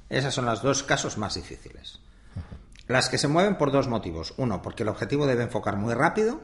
Esas 0.09 0.33
son 0.33 0.47
los 0.47 0.63
dos 0.63 0.83
casos 0.85 1.19
más 1.19 1.35
difíciles. 1.35 1.99
Las 2.89 3.09
que 3.09 3.19
se 3.19 3.29
mueven 3.29 3.57
por 3.57 3.73
dos 3.73 3.89
motivos. 3.89 4.35
Uno, 4.37 4.61
porque 4.63 4.83
el 4.83 4.89
objetivo 4.89 5.27
debe 5.27 5.45
enfocar 5.45 5.77
muy 5.77 5.95
rápido. 5.95 6.41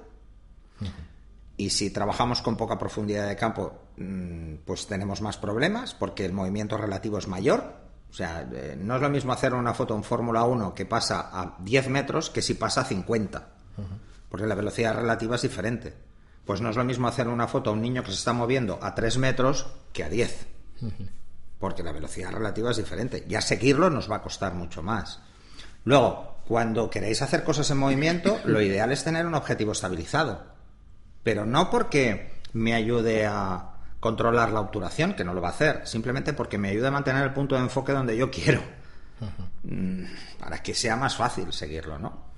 Y 1.56 1.70
si 1.70 1.90
trabajamos 1.90 2.40
con 2.40 2.56
poca 2.56 2.78
profundidad 2.78 3.28
de 3.28 3.34
campo, 3.34 3.72
mm, 3.96 4.54
pues 4.64 4.86
tenemos 4.86 5.20
más 5.20 5.36
problemas 5.38 5.92
porque 5.92 6.24
el 6.24 6.32
movimiento 6.32 6.76
relativo 6.76 7.18
es 7.18 7.26
mayor. 7.26 7.74
O 8.10 8.14
sea, 8.14 8.48
eh, 8.52 8.76
no 8.80 8.96
es 8.96 9.02
lo 9.02 9.10
mismo 9.10 9.32
hacer 9.32 9.54
una 9.54 9.74
foto 9.74 9.96
en 9.96 10.04
Fórmula 10.04 10.44
1 10.44 10.74
que 10.74 10.86
pasa 10.86 11.28
a 11.32 11.56
10 11.58 11.88
metros 11.88 12.30
que 12.30 12.42
si 12.42 12.54
pasa 12.54 12.82
a 12.82 12.84
50. 12.84 13.48
Porque 14.28 14.46
la 14.46 14.54
velocidad 14.54 14.94
relativa 14.94 15.36
es 15.36 15.42
diferente. 15.42 15.94
Pues 16.44 16.60
no 16.60 16.70
es 16.70 16.76
lo 16.76 16.84
mismo 16.84 17.08
hacer 17.08 17.28
una 17.28 17.48
foto 17.48 17.70
a 17.70 17.72
un 17.72 17.82
niño 17.82 18.02
que 18.02 18.10
se 18.10 18.18
está 18.18 18.32
moviendo 18.32 18.78
a 18.80 18.94
3 18.94 19.18
metros 19.18 19.66
que 19.92 20.04
a 20.04 20.08
10. 20.08 20.46
Porque 21.58 21.82
la 21.82 21.92
velocidad 21.92 22.30
relativa 22.30 22.70
es 22.70 22.76
diferente. 22.76 23.24
Ya 23.28 23.40
seguirlo 23.40 23.90
nos 23.90 24.10
va 24.10 24.16
a 24.16 24.22
costar 24.22 24.54
mucho 24.54 24.82
más. 24.82 25.20
Luego, 25.88 26.36
cuando 26.46 26.90
queréis 26.90 27.22
hacer 27.22 27.42
cosas 27.44 27.70
en 27.70 27.78
movimiento, 27.78 28.38
lo 28.44 28.60
ideal 28.60 28.92
es 28.92 29.04
tener 29.04 29.24
un 29.24 29.34
objetivo 29.34 29.72
estabilizado. 29.72 30.42
Pero 31.22 31.46
no 31.46 31.70
porque 31.70 32.30
me 32.52 32.74
ayude 32.74 33.24
a 33.24 33.70
controlar 33.98 34.52
la 34.52 34.60
obturación, 34.60 35.14
que 35.14 35.24
no 35.24 35.32
lo 35.32 35.40
va 35.40 35.48
a 35.48 35.52
hacer, 35.52 35.86
simplemente 35.86 36.34
porque 36.34 36.58
me 36.58 36.68
ayude 36.68 36.88
a 36.88 36.90
mantener 36.90 37.24
el 37.24 37.32
punto 37.32 37.54
de 37.54 37.62
enfoque 37.62 37.92
donde 37.92 38.18
yo 38.18 38.30
quiero. 38.30 38.60
Mm, 39.62 40.04
Para 40.38 40.62
que 40.62 40.74
sea 40.74 40.94
más 40.94 41.16
fácil 41.16 41.54
seguirlo, 41.54 41.98
¿no? 41.98 42.28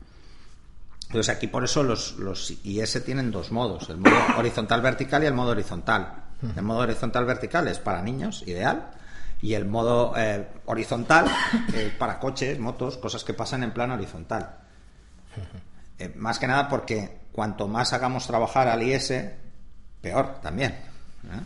Entonces 1.08 1.34
aquí 1.34 1.48
por 1.48 1.64
eso 1.64 1.82
los, 1.82 2.18
los 2.18 2.52
IS 2.62 3.02
tienen 3.04 3.32
dos 3.32 3.50
modos, 3.50 3.90
el 3.90 3.96
modo 3.96 4.14
horizontal 4.38 4.80
vertical 4.80 5.24
y 5.24 5.26
el 5.26 5.34
modo 5.34 5.50
horizontal. 5.50 6.22
El 6.56 6.62
modo 6.62 6.78
horizontal 6.78 7.24
vertical 7.24 7.66
es 7.66 7.80
para 7.80 8.00
niños, 8.00 8.44
ideal, 8.46 8.92
y 9.42 9.54
el 9.54 9.64
modo 9.64 10.12
eh, 10.16 10.46
horizontal 10.66 11.26
eh, 11.72 11.94
para 11.98 12.18
coches, 12.18 12.58
motos, 12.58 12.98
cosas 12.98 13.24
que 13.24 13.34
pasan 13.34 13.62
en 13.62 13.72
plano 13.72 13.94
horizontal. 13.94 14.58
Eh, 15.98 16.12
más 16.16 16.38
que 16.38 16.46
nada 16.46 16.68
porque 16.68 17.20
cuanto 17.32 17.68
más 17.68 17.92
hagamos 17.92 18.26
trabajar 18.26 18.68
al 18.68 18.82
IS, 18.82 19.12
peor 20.00 20.40
también. 20.42 20.90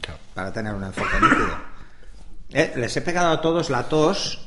Claro. 0.00 0.20
para 0.32 0.52
tener 0.52 0.72
un 0.72 0.84
enfoque 0.84 1.20
nítido. 1.20 2.78
Les 2.80 2.96
he 2.96 3.00
pegado 3.00 3.32
a 3.32 3.40
todos 3.40 3.70
la 3.70 3.88
tos 3.88 4.46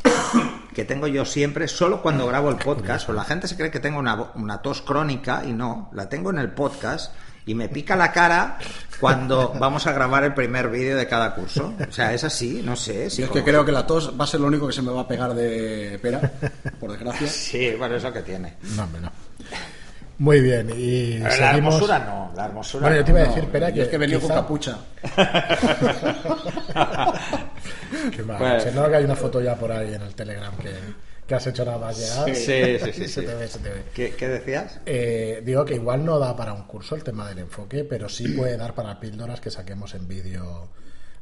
que 0.73 0.86
tengo 0.86 1.07
yo 1.07 1.25
siempre 1.25 1.67
solo 1.67 2.01
cuando 2.01 2.25
grabo 2.27 2.49
el 2.49 2.55
podcast. 2.55 3.10
O 3.10 3.13
la 3.13 3.25
gente 3.25 3.47
se 3.47 3.57
cree 3.57 3.69
que 3.69 3.81
tengo 3.81 3.99
una, 3.99 4.31
una 4.36 4.62
tos 4.62 4.81
crónica 4.81 5.43
y 5.45 5.51
no, 5.51 5.89
la 5.93 6.07
tengo 6.07 6.29
en 6.29 6.39
el 6.39 6.51
podcast 6.51 7.13
y 7.47 7.55
me 7.55 7.67
pica 7.69 7.95
la 7.95 8.12
cara 8.12 8.60
cuando 8.99 9.53
vamos 9.60 9.88
a 9.88 9.91
grabar 9.93 10.23
el 10.23 10.33
primer 10.36 10.69
vídeo 10.69 10.95
de 10.97 11.07
cada 11.07 11.33
curso. 11.33 11.73
O 11.88 11.91
sea, 11.91 12.13
es 12.13 12.23
así, 12.23 12.62
no 12.63 12.75
sé. 12.75 13.10
Yo 13.10 13.25
es 13.25 13.31
que 13.31 13.43
creo 13.43 13.65
que 13.65 13.71
la 13.71 13.88
tos 13.88 14.13
va 14.19 14.25
a 14.25 14.27
ser 14.27 14.39
lo 14.41 14.47
único 14.47 14.67
que 14.67 14.73
se 14.73 14.81
me 14.83 14.91
va 14.91 15.01
a 15.01 15.07
pegar 15.07 15.33
de 15.33 15.97
pera, 16.01 16.19
por 16.79 16.91
desgracia. 16.91 17.27
Sí, 17.27 17.71
bueno, 17.77 17.95
eso 17.95 18.12
que 18.13 18.21
tiene. 18.21 18.53
No, 18.75 18.83
hombre, 18.83 19.01
no. 19.01 19.12
Muy 20.19 20.41
bien, 20.41 20.67
y 20.75 21.12
Pero 21.19 21.25
la 21.25 21.31
seguimos... 21.31 21.75
hermosura 21.75 21.99
no, 21.99 22.31
la 22.36 22.45
hermosura 22.45 22.81
Bueno, 22.88 22.95
yo 22.95 23.01
no. 23.01 23.05
te 23.05 23.12
iba 23.12 23.19
a 23.19 23.23
No, 23.23 23.27
decir, 23.29 23.43
espera, 23.43 23.69
yo 23.69 23.75
que 23.75 23.81
es 23.83 23.88
que 23.89 23.97
venido 23.99 24.19
quizá- 24.19 24.33
con 24.33 24.41
capucha. 24.43 24.77
Qué 28.15 28.23
mal. 28.23 28.38
Bueno. 28.39 28.60
Se 28.60 28.71
nota 28.71 28.89
que 28.89 28.95
hay 28.95 29.03
una 29.05 29.15
foto 29.15 29.41
ya 29.41 29.55
por 29.55 29.71
ahí 29.71 29.93
en 29.93 30.01
el 30.01 30.15
Telegram 30.15 30.55
que, 30.57 30.71
que 31.28 31.36
has 31.36 31.46
hecho 31.46 31.66
nada 31.66 31.78
más 31.78 31.98
llegar. 31.98 32.26
Sí, 32.26 32.36
sí, 32.36 32.92
sí. 32.94 33.08
se 33.08 33.08
sí. 33.22 33.26
te 33.28 33.36
ve, 33.36 33.48
se 33.48 33.60
te 33.60 33.70
ve. 33.70 33.84
¿Qué, 33.94 34.16
qué 34.16 34.28
decías? 34.30 34.80
Eh, 34.86 35.42
digo 35.46 35.66
que 35.66 35.76
igual 35.76 36.06
no 36.06 36.18
da 36.20 36.36
para 36.36 36.54
un 36.54 36.63
curso 36.63 36.96
el 36.96 37.04
tema 37.04 37.28
del 37.28 37.40
enfoque, 37.40 37.84
pero 37.84 38.08
sí 38.08 38.30
puede 38.30 38.56
dar 38.58 38.74
para 38.74 39.00
píldoras 39.00 39.42
que 39.42 39.52
saquemos 39.52 39.94
en 39.94 40.08
vídeo 40.08 40.70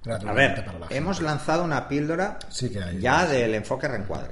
A 0.03 0.05
gratuitamente 0.05 0.55
ver, 0.57 0.65
para 0.65 0.79
la 0.79 0.85
gente. 0.87 0.97
hemos 0.97 1.21
lanzado 1.21 1.63
una 1.63 1.87
píldora 1.87 2.37
Sí 2.49 2.69
que 2.69 2.81
hay. 2.83 2.99
ya 2.99 3.25
del 3.25 3.55
enfoque 3.55 3.87
reencuadre. 3.87 4.31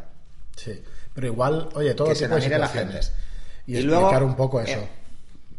Sí, 0.55 0.79
pero 1.13 1.27
igual, 1.27 1.69
oye, 1.73 1.95
todo 1.95 2.09
Que 2.09 2.15
se 2.15 2.25
tipo 2.25 2.35
la 2.35 2.39
de 2.41 2.47
mire 2.47 2.59
la 2.59 2.67
gente. 2.67 2.99
Y, 3.65 3.77
explicar 3.77 4.23
un 4.23 4.35
poco 4.35 4.61
eso. 4.61 4.71
eh, 4.77 4.89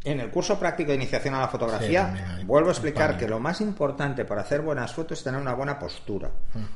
En 0.04 0.20
el 0.20 0.30
curso 0.30 0.58
práctico 0.60 0.90
de 0.90 0.96
iniciación 0.96 1.34
a 1.34 1.40
la 1.40 1.48
fotografía, 1.48 2.36
Sí, 2.38 2.44
vuelvo 2.44 2.68
a 2.68 2.72
explicar 2.72 3.16
que 3.18 3.26
lo 3.26 3.40
más 3.40 3.60
importante 3.62 4.24
para 4.24 4.42
hacer 4.42 4.60
buenas 4.60 4.92
fotos 4.92 5.18
es 5.18 5.24
tener 5.24 5.40
una 5.40 5.54
buena 5.54 5.78
postura. 5.78 6.30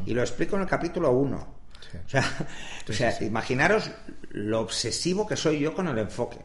Y 0.06 0.14
lo 0.14 0.22
explico 0.22 0.56
en 0.56 0.62
el 0.62 0.68
capítulo 0.68 1.12
1. 1.12 1.57
Sí. 1.90 1.98
O 2.06 2.08
sea, 2.08 2.24
o 2.88 2.92
sea, 2.92 3.22
imaginaros 3.22 3.90
lo 4.30 4.60
obsesivo 4.60 5.26
que 5.26 5.36
soy 5.36 5.60
yo 5.60 5.74
con 5.74 5.88
el 5.88 5.98
enfoque. 5.98 6.38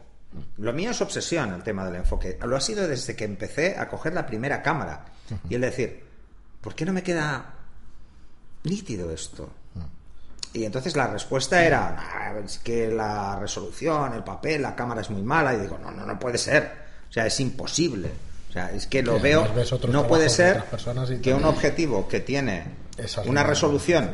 Lo 0.58 0.72
mío 0.72 0.90
es 0.90 1.00
obsesión 1.00 1.52
el 1.52 1.62
tema 1.62 1.84
del 1.84 1.96
enfoque. 1.96 2.38
Lo 2.44 2.56
ha 2.56 2.60
sido 2.60 2.88
desde 2.88 3.14
que 3.14 3.24
empecé 3.24 3.76
a 3.78 3.88
coger 3.88 4.14
la 4.14 4.26
primera 4.26 4.62
cámara. 4.62 5.04
Y 5.48 5.54
el 5.54 5.60
decir, 5.60 6.04
¿por 6.60 6.74
qué 6.74 6.84
no 6.84 6.92
me 6.92 7.02
queda 7.02 7.54
nítido 8.64 9.10
esto? 9.12 9.50
Y 10.52 10.64
entonces 10.64 10.94
la 10.96 11.08
respuesta 11.08 11.64
era, 11.64 11.96
"Ah, 11.98 12.34
es 12.44 12.58
que 12.58 12.88
la 12.88 13.38
resolución, 13.40 14.12
el 14.14 14.22
papel, 14.22 14.62
la 14.62 14.74
cámara 14.76 15.00
es 15.00 15.10
muy 15.10 15.22
mala. 15.22 15.52
Y 15.54 15.58
digo, 15.58 15.78
no, 15.78 15.90
no, 15.90 16.06
no 16.06 16.18
puede 16.18 16.38
ser. 16.38 16.70
O 17.10 17.12
sea, 17.12 17.26
es 17.26 17.38
imposible. 17.40 18.10
O 18.50 18.52
sea, 18.52 18.70
es 18.70 18.86
que 18.86 19.02
lo 19.02 19.18
veo. 19.20 19.46
No 19.88 20.06
puede 20.06 20.28
ser 20.30 20.62
que 21.22 21.34
un 21.34 21.44
objetivo 21.44 22.06
que 22.08 22.20
tiene 22.20 22.64
una 23.26 23.42
resolución 23.42 24.10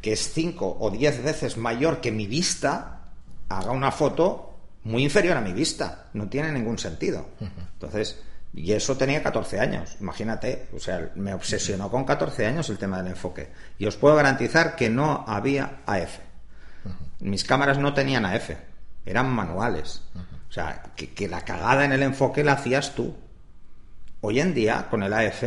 que 0.00 0.12
es 0.12 0.32
5 0.32 0.78
o 0.80 0.90
10 0.90 1.22
veces 1.22 1.56
mayor 1.56 2.00
que 2.00 2.12
mi 2.12 2.26
vista, 2.26 3.00
haga 3.48 3.72
una 3.72 3.90
foto 3.90 4.54
muy 4.84 5.04
inferior 5.04 5.36
a 5.36 5.40
mi 5.40 5.52
vista. 5.52 6.08
No 6.14 6.28
tiene 6.28 6.52
ningún 6.52 6.78
sentido. 6.78 7.26
Entonces, 7.74 8.22
y 8.52 8.72
eso 8.72 8.96
tenía 8.96 9.22
14 9.22 9.60
años, 9.60 9.96
imagínate. 10.00 10.68
O 10.74 10.80
sea, 10.80 11.10
me 11.14 11.34
obsesionó 11.34 11.90
con 11.90 12.04
14 12.04 12.46
años 12.46 12.68
el 12.70 12.78
tema 12.78 12.98
del 12.98 13.08
enfoque. 13.08 13.50
Y 13.78 13.86
os 13.86 13.96
puedo 13.96 14.16
garantizar 14.16 14.76
que 14.76 14.90
no 14.90 15.24
había 15.26 15.80
AF. 15.86 16.18
Mis 17.20 17.44
cámaras 17.44 17.78
no 17.78 17.92
tenían 17.92 18.24
AF, 18.24 18.50
eran 19.04 19.30
manuales. 19.30 20.02
O 20.48 20.52
sea, 20.52 20.82
que, 20.96 21.12
que 21.12 21.28
la 21.28 21.44
cagada 21.44 21.84
en 21.84 21.92
el 21.92 22.02
enfoque 22.02 22.42
la 22.42 22.52
hacías 22.52 22.94
tú. 22.94 23.14
Hoy 24.22 24.40
en 24.40 24.54
día, 24.54 24.88
con 24.90 25.02
el 25.02 25.12
AF, 25.12 25.44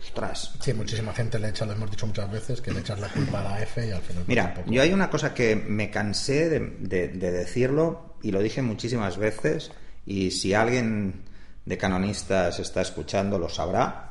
ostras. 0.00 0.54
Sí, 0.60 0.72
muchísima 0.74 1.12
gente 1.12 1.38
le 1.38 1.48
echa, 1.48 1.64
lo 1.66 1.72
hemos 1.72 1.90
dicho 1.90 2.06
muchas 2.06 2.30
veces, 2.30 2.60
que 2.60 2.70
le 2.72 2.80
echas 2.80 2.98
la 3.00 3.08
culpa 3.08 3.40
a 3.40 3.44
la 3.44 3.62
F 3.62 3.86
y 3.86 3.90
al 3.90 4.02
final... 4.02 4.24
Mira, 4.26 4.44
tampoco. 4.54 4.70
yo 4.72 4.82
hay 4.82 4.92
una 4.92 5.10
cosa 5.10 5.34
que 5.34 5.56
me 5.56 5.90
cansé 5.90 6.48
de, 6.48 6.60
de- 6.80 7.08
de 7.08 7.30
decirlo 7.32 8.16
y 8.22 8.30
lo 8.30 8.40
dije 8.40 8.62
muchísimas 8.62 9.16
veces 9.18 9.72
y 10.06 10.30
si 10.30 10.54
alguien 10.54 11.22
de 11.64 11.78
canonistas 11.78 12.58
está 12.60 12.80
escuchando 12.82 13.38
lo 13.38 13.48
sabrá. 13.48 14.02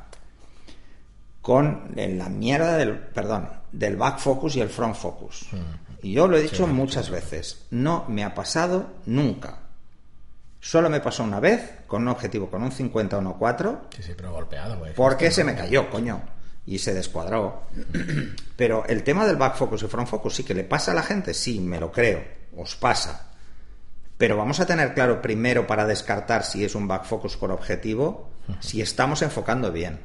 Con 1.40 1.92
la 1.94 2.28
mierda 2.28 2.76
del 2.76 2.98
perdón 2.98 3.48
del 3.70 3.96
back 3.96 4.18
focus 4.18 4.56
y 4.56 4.60
el 4.60 4.68
front 4.68 4.96
focus. 4.96 5.46
Y 6.02 6.12
yo 6.12 6.26
lo 6.26 6.36
he 6.36 6.42
dicho 6.42 6.66
muchas 6.66 7.08
veces. 7.08 7.66
No 7.70 8.04
me 8.08 8.24
ha 8.24 8.34
pasado 8.34 8.94
nunca 9.06 9.60
solo 10.60 10.88
me 10.90 11.00
pasó 11.00 11.22
una 11.24 11.40
vez 11.40 11.80
con 11.86 12.02
un 12.02 12.08
objetivo 12.08 12.50
con 12.50 12.62
un 12.62 12.72
50 12.72 13.20
1.4 13.20 13.78
Sí, 13.94 14.02
sí, 14.02 14.12
pero 14.16 14.32
golpeado, 14.32 14.78
güey. 14.78 14.94
porque 14.94 15.30
se 15.30 15.44
me 15.44 15.54
cayó, 15.54 15.90
coño. 15.90 16.22
Y 16.68 16.78
se 16.80 16.92
descuadró. 16.94 17.62
Pero 18.56 18.84
el 18.86 19.04
tema 19.04 19.24
del 19.24 19.36
back 19.36 19.54
focus 19.54 19.84
y 19.84 19.86
front 19.86 20.08
focus 20.08 20.34
sí 20.34 20.42
que 20.42 20.52
le 20.54 20.64
pasa 20.64 20.90
a 20.90 20.94
la 20.96 21.04
gente, 21.04 21.32
sí, 21.32 21.60
me 21.60 21.78
lo 21.78 21.92
creo, 21.92 22.24
os 22.56 22.74
pasa. 22.74 23.30
Pero 24.18 24.36
vamos 24.36 24.58
a 24.58 24.66
tener 24.66 24.92
claro 24.92 25.22
primero 25.22 25.66
para 25.68 25.86
descartar 25.86 26.42
si 26.42 26.64
es 26.64 26.74
un 26.74 26.88
back 26.88 27.04
focus 27.04 27.36
por 27.36 27.52
objetivo, 27.52 28.30
si 28.58 28.80
estamos 28.82 29.22
enfocando 29.22 29.70
bien. 29.70 30.00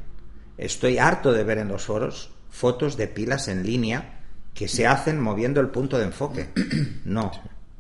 Estoy 0.60 1.00
harto 1.00 1.34
de 1.34 1.44
ver 1.44 1.58
en 1.58 1.70
los 1.70 1.86
foros 1.86 2.30
fotos 2.52 2.96
de 2.96 3.08
pilas 3.08 3.48
en 3.48 3.66
línea 3.66 4.20
que 4.54 4.68
se 4.68 4.86
hacen 4.86 5.20
moviendo 5.20 5.62
el 5.62 5.70
punto 5.70 5.98
de 5.98 6.06
enfoque. 6.06 6.50
No. 7.06 7.32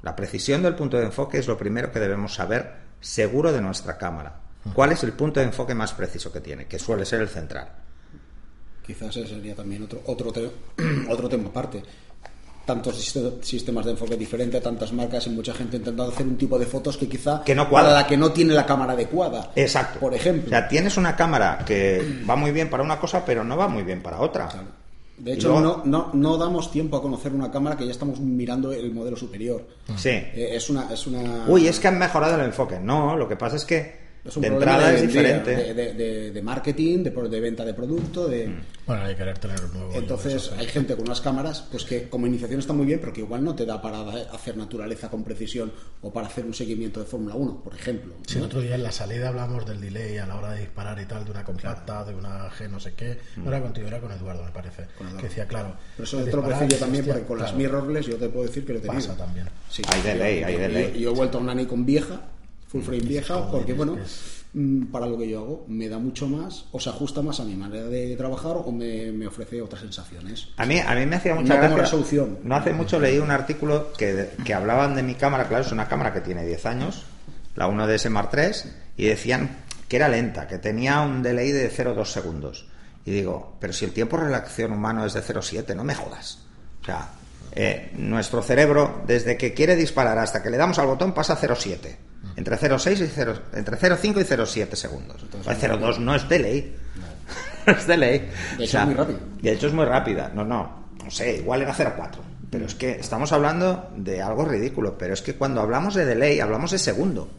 La 0.03 0.15
precisión 0.15 0.63
del 0.63 0.75
punto 0.75 0.97
de 0.97 1.05
enfoque 1.05 1.37
es 1.37 1.47
lo 1.47 1.57
primero 1.57 1.91
que 1.91 1.99
debemos 1.99 2.33
saber 2.33 2.73
seguro 2.99 3.51
de 3.51 3.61
nuestra 3.61 3.97
cámara. 3.97 4.39
¿Cuál 4.73 4.91
es 4.91 5.03
el 5.03 5.13
punto 5.13 5.39
de 5.39 5.47
enfoque 5.47 5.73
más 5.75 5.93
preciso 5.93 6.31
que 6.31 6.39
tiene? 6.39 6.65
Que 6.67 6.77
suele 6.79 7.05
ser 7.05 7.21
el 7.21 7.29
central. 7.29 7.67
Quizás 8.85 9.15
ese 9.17 9.27
sería 9.27 9.55
también 9.55 9.83
otro, 9.83 10.01
otro, 10.05 10.31
te- 10.31 10.51
otro 11.09 11.29
tema 11.29 11.49
aparte. 11.49 11.83
Tantos 12.65 12.95
sist- 12.97 13.41
sistemas 13.41 13.85
de 13.85 13.91
enfoque 13.91 14.15
diferentes, 14.17 14.61
tantas 14.61 14.93
marcas 14.93 15.25
y 15.27 15.31
mucha 15.31 15.53
gente 15.53 15.77
intentando 15.77 16.11
hacer 16.11 16.27
un 16.27 16.37
tipo 16.37 16.59
de 16.59 16.65
fotos 16.65 16.95
que 16.97 17.07
quizá 17.09 17.43
Que 17.43 17.55
no 17.55 17.67
cuadra. 17.69 17.89
para 17.89 18.01
la 18.01 18.07
que 18.07 18.17
no 18.17 18.31
tiene 18.31 18.53
la 18.53 18.65
cámara 18.65 18.93
adecuada. 18.93 19.51
Exacto. 19.55 19.99
Por 19.99 20.13
ejemplo. 20.13 20.45
O 20.47 20.49
sea, 20.49 20.67
tienes 20.67 20.95
una 20.97 21.15
cámara 21.15 21.63
que 21.65 22.21
va 22.29 22.35
muy 22.35 22.51
bien 22.51 22.69
para 22.69 22.83
una 22.83 22.99
cosa, 22.99 23.25
pero 23.25 23.43
no 23.43 23.57
va 23.57 23.67
muy 23.67 23.81
bien 23.83 24.01
para 24.03 24.19
otra. 24.19 24.47
De 25.23 25.33
hecho, 25.33 25.49
luego- 25.49 25.83
no, 25.85 26.09
no, 26.09 26.09
no 26.13 26.37
damos 26.37 26.71
tiempo 26.71 26.97
a 26.97 27.01
conocer 27.01 27.31
una 27.33 27.51
cámara 27.51 27.77
que 27.77 27.85
ya 27.85 27.91
estamos 27.91 28.19
mirando 28.19 28.71
el 28.73 28.91
modelo 28.93 29.15
superior. 29.15 29.67
Sí. 29.95 30.09
Eh, 30.09 30.49
es 30.53 30.69
una, 30.69 30.91
es 30.91 31.05
una. 31.07 31.45
Uy, 31.47 31.67
es 31.67 31.79
que 31.79 31.87
han 31.87 31.99
mejorado 31.99 32.35
el 32.35 32.41
enfoque. 32.45 32.79
No, 32.79 33.15
lo 33.15 33.27
que 33.27 33.35
pasa 33.35 33.55
es 33.55 33.65
que 33.65 34.00
es 34.23 34.35
un 34.35 34.41
de 34.43 34.47
problema 34.49 34.71
entrada 34.73 34.91
de, 34.91 34.97
es 34.97 35.07
diferente. 35.07 35.55
De, 35.55 35.73
de- 35.73 35.93
de- 35.93 36.31
de 36.31 36.41
marketing, 36.41 37.03
de, 37.03 37.39
venta 37.39 37.65
de 37.65 37.73
producto, 37.73 38.27
de. 38.27 38.51
Bueno, 38.85 39.03
hay 39.03 39.11
que 39.13 39.17
querer 39.19 39.37
tener 39.37 39.63
un 39.63 39.73
nuevo... 39.73 39.93
Entonces 39.93 40.33
eso, 40.35 40.51
sí. 40.53 40.57
hay 40.59 40.65
gente 40.67 40.95
con 40.95 41.05
unas 41.05 41.21
cámaras 41.21 41.61
pues 41.71 41.85
que 41.85 42.09
como 42.09 42.27
iniciación 42.27 42.59
está 42.59 42.73
muy 42.73 42.85
bien, 42.85 42.99
pero 42.99 43.13
que 43.13 43.21
igual 43.21 43.43
no 43.43 43.55
te 43.55 43.65
da 43.65 43.81
para 43.81 44.01
hacer 44.33 44.57
naturaleza 44.57 45.09
con 45.09 45.23
precisión 45.23 45.71
o 46.01 46.11
para 46.11 46.27
hacer 46.27 46.45
un 46.45 46.53
seguimiento 46.53 46.99
de 46.99 47.05
Fórmula 47.05 47.35
1, 47.35 47.61
por 47.63 47.73
ejemplo. 47.73 48.13
Sí, 48.27 48.37
el 48.39 48.43
otro 48.45 48.59
día 48.59 48.75
en 48.75 48.83
la 48.83 48.91
salida 48.91 49.29
hablamos 49.29 49.65
del 49.65 49.79
delay 49.79 50.17
a 50.17 50.25
la 50.25 50.35
hora 50.35 50.51
de 50.53 50.61
disparar 50.61 50.99
y 50.99 51.05
tal, 51.05 51.23
de 51.23 51.31
una 51.31 51.43
compacta, 51.45 52.03
de 52.03 52.13
una 52.15 52.49
G 52.51 52.69
no 52.69 52.79
sé 52.79 52.93
qué. 52.93 53.17
No 53.37 53.47
era 53.49 53.61
contigo, 53.61 53.87
era 53.87 53.99
con 54.01 54.11
Eduardo, 54.11 54.43
me 54.43 54.51
parece. 54.51 54.87
Que 55.17 55.23
decía, 55.27 55.45
claro. 55.47 55.75
Pero 55.95 56.03
eso 56.03 56.17
decir 56.17 56.67
yo 56.67 56.77
también, 56.77 57.01
hostia, 57.03 57.13
porque 57.13 57.27
con 57.27 57.37
las 57.39 57.51
claro, 57.51 57.57
mirrorless 57.57 58.05
yo 58.07 58.17
te 58.17 58.29
puedo 58.29 58.45
decir 58.47 58.65
que 58.65 58.73
lo 58.73 58.79
he 58.79 58.81
tenido. 58.81 58.99
Pasa 59.01 59.15
también. 59.17 59.47
Sí. 59.69 59.81
Hay 59.87 60.01
delay, 60.01 60.41
Yo- 60.41 60.47
hay 60.47 60.53
yo- 60.53 60.59
delay. 60.59 60.91
Yo, 60.93 60.99
yo 60.99 61.11
he 61.11 61.13
vuelto 61.15 61.37
a 61.37 61.41
una 61.41 61.53
Nikon 61.55 61.85
vieja, 61.85 62.21
full 62.71 62.81
frame 62.81 63.01
vieja, 63.01 63.49
porque 63.51 63.73
bueno, 63.73 63.97
mm, 64.53 64.85
para 64.85 65.05
lo 65.07 65.17
que 65.17 65.27
yo 65.29 65.39
hago 65.39 65.65
me 65.67 65.89
da 65.89 65.97
mucho 65.99 66.27
más, 66.27 66.65
o 66.71 66.79
se 66.79 66.89
ajusta 66.89 67.21
más 67.21 67.39
a 67.39 67.43
mi 67.43 67.55
manera 67.55 67.83
de 67.87 68.15
trabajar 68.15 68.53
o 68.63 68.71
me, 68.71 69.11
me 69.11 69.27
ofrece 69.27 69.61
otras 69.61 69.81
sensaciones. 69.81 70.47
A 70.57 70.65
mí, 70.65 70.79
a 70.79 70.95
mí 70.95 71.05
me 71.05 71.17
hacía 71.17 71.35
mucha 71.35 71.55
No 71.55 71.61
tengo 71.61 71.75
gracia. 71.75 71.83
resolución. 71.83 72.39
No 72.43 72.55
hace 72.55 72.71
mucho 72.73 72.99
leí 72.99 73.17
un 73.17 73.31
artículo 73.31 73.91
que, 73.93 74.29
que 74.45 74.53
hablaban 74.53 74.95
de 74.95 75.03
mi 75.03 75.15
cámara. 75.15 75.47
Claro, 75.47 75.65
es 75.65 75.71
una 75.71 75.87
cámara 75.87 76.13
que 76.13 76.21
tiene 76.21 76.45
10 76.45 76.65
años, 76.65 77.03
la 77.55 77.67
1DS 77.67 78.09
Mark 78.09 78.29
III, 78.33 78.71
y 78.97 79.05
decían 79.07 79.57
que 79.89 79.97
era 79.97 80.07
lenta, 80.07 80.47
que 80.47 80.57
tenía 80.57 81.01
un 81.01 81.21
delay 81.21 81.51
de 81.51 81.69
0,2 81.69 82.05
segundos. 82.05 82.67
Y 83.03 83.11
digo, 83.11 83.57
pero 83.59 83.73
si 83.73 83.83
el 83.83 83.91
tiempo 83.91 84.17
de 84.17 84.25
reacción 84.29 84.71
humano 84.71 85.05
es 85.05 85.13
de 85.13 85.21
0,7, 85.21 85.75
no 85.75 85.83
me 85.83 85.95
jodas. 85.95 86.39
O 86.81 86.85
sea, 86.85 87.09
eh, 87.53 87.91
nuestro 87.97 88.41
cerebro, 88.41 89.01
desde 89.05 89.35
que 89.35 89.53
quiere 89.53 89.75
disparar 89.75 90.17
hasta 90.19 90.41
que 90.41 90.49
le 90.49 90.55
damos 90.55 90.79
al 90.79 90.87
botón, 90.87 91.13
pasa 91.13 91.33
a 91.33 91.37
0,7. 91.37 91.97
Entre 92.35 92.57
0,6 92.57 93.03
y 93.03 93.07
0, 93.07 93.33
entre 93.53 93.77
0,5 93.77 94.21
y 94.21 94.23
0,7 94.23 94.75
segundos. 94.75 95.25
Sea, 95.43 95.57
0,2 95.57 95.97
no 95.99 96.15
es 96.15 96.27
delay. 96.29 96.75
No 97.65 97.73
es 97.73 97.87
delay. 97.87 98.29
De 98.57 98.65
hecho, 98.65 98.79
es 98.79 98.85
muy 98.85 98.93
rápido. 98.95 99.19
De 99.41 99.51
hecho, 99.51 99.67
es 99.67 99.73
muy 99.73 99.85
rápida. 99.85 100.31
No, 100.33 100.43
no. 100.43 100.81
No 101.03 101.11
sé, 101.11 101.37
igual 101.37 101.61
era 101.61 101.73
0,4. 101.73 102.09
Pero 102.49 102.65
es 102.65 102.75
que 102.75 102.91
estamos 102.91 103.31
hablando 103.31 103.91
de 103.95 104.21
algo 104.21 104.45
ridículo. 104.45 104.97
Pero 104.97 105.13
es 105.13 105.21
que 105.21 105.35
cuando 105.35 105.61
hablamos 105.61 105.93
de 105.95 106.05
delay, 106.05 106.39
hablamos 106.39 106.71
de 106.71 106.79
segundo. 106.79 107.29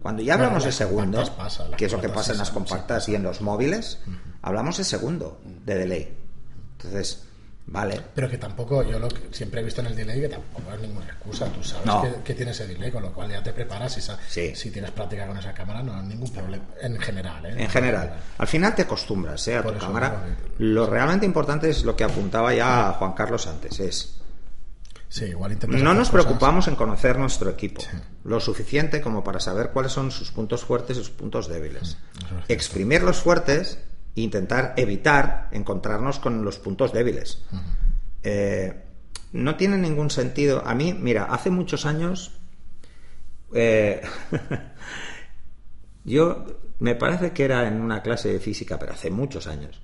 Cuando 0.00 0.22
ya 0.22 0.34
hablamos 0.34 0.64
de 0.64 0.70
segundo, 0.70 1.24
pasa, 1.36 1.68
que 1.76 1.86
es 1.86 1.92
lo 1.92 2.00
que 2.00 2.08
pasa 2.08 2.30
en 2.30 2.38
las 2.38 2.50
compactas 2.50 3.08
y 3.08 3.16
en 3.16 3.24
los 3.24 3.40
móviles, 3.40 3.98
hablamos 4.40 4.76
de 4.76 4.84
segundo 4.84 5.40
de 5.64 5.74
delay. 5.74 6.16
Entonces, 6.76 7.25
vale. 7.66 8.00
Pero 8.14 8.28
que 8.30 8.38
tampoco, 8.38 8.82
yo 8.82 8.98
lo 8.98 9.08
que 9.08 9.28
siempre 9.32 9.60
he 9.60 9.64
visto 9.64 9.80
en 9.80 9.88
el 9.88 9.96
delay 9.96 10.20
que 10.20 10.28
tampoco 10.28 10.72
es 10.72 10.80
ninguna 10.80 11.06
excusa. 11.06 11.46
Tú 11.52 11.62
sabes 11.62 11.86
No. 11.86 12.02
que, 12.02 12.22
que 12.22 12.34
tiene 12.34 12.52
ese 12.52 12.66
delay, 12.66 12.90
con 12.90 13.02
lo 13.02 13.12
cual 13.12 13.30
ya 13.30 13.42
te 13.42 13.52
preparas 13.52 13.96
y 13.98 14.00
sa- 14.00 14.18
Sí. 14.28 14.54
si 14.54 14.70
tienes 14.70 14.90
práctica 14.92 15.26
con 15.26 15.36
esa 15.36 15.52
cámara 15.52 15.82
no 15.82 15.94
hay 15.94 16.06
ningún 16.06 16.32
problema. 16.32 16.64
En 16.80 16.98
general, 16.98 17.44
¿eh? 17.46 17.54
En 17.62 17.68
general, 17.68 18.16
al 18.38 18.46
final 18.46 18.74
te 18.74 18.82
acostumbras 18.82 19.46
¿eh? 19.48 19.56
a 19.56 19.62
Por 19.62 19.74
tu 19.74 19.80
cámara. 19.80 20.24
que- 20.56 20.64
Lo 20.64 20.86
realmente 20.86 21.26
importante 21.26 21.68
es 21.70 21.84
lo 21.84 21.96
que 21.96 22.04
apuntaba 22.04 22.54
ya 22.54 22.92
Juan 22.98 23.12
Carlos 23.12 23.46
antes, 23.46 23.80
es 23.80 24.12
Sí, 25.08 25.26
igual 25.26 25.56
no 25.68 25.94
nos 25.94 26.08
cosas- 26.08 26.10
preocupamos 26.24 26.68
en 26.68 26.74
conocer 26.74 27.16
nuestro 27.18 27.48
equipo 27.48 27.80
lo 28.24 28.40
suficiente 28.40 29.00
como 29.00 29.22
para 29.22 29.38
saber 29.40 29.70
cuáles 29.70 29.92
son 29.92 30.10
sus 30.10 30.30
puntos 30.32 30.64
fuertes 30.64 30.96
y 30.96 31.00
sus 31.00 31.10
puntos 31.10 31.48
débiles. 31.48 31.90
Es. 31.92 31.96
Exprimir 32.48 33.02
los 33.02 33.18
fuertes 33.18 33.78
e 34.16 34.22
intentar 34.22 34.74
evitar 34.76 35.48
encontrarnos 35.52 36.18
con 36.18 36.44
los 36.44 36.58
puntos 36.58 36.92
débiles. 36.92 37.44
Eh, 38.22 38.82
no 39.32 39.56
tiene 39.56 39.76
ningún 39.76 40.10
sentido. 40.10 40.62
A 40.66 40.74
mí, 40.74 40.94
mira, 40.94 41.24
hace 41.24 41.50
muchos 41.50 41.86
años 41.86 42.32
eh, 43.54 44.02
yo 46.04 46.44
me 46.78 46.94
parece 46.94 47.32
que 47.32 47.44
era 47.44 47.66
en 47.68 47.80
una 47.80 48.02
clase 48.02 48.32
de 48.32 48.40
física, 48.40 48.78
pero 48.78 48.92
hace 48.92 49.10
muchos 49.10 49.46
años, 49.46 49.80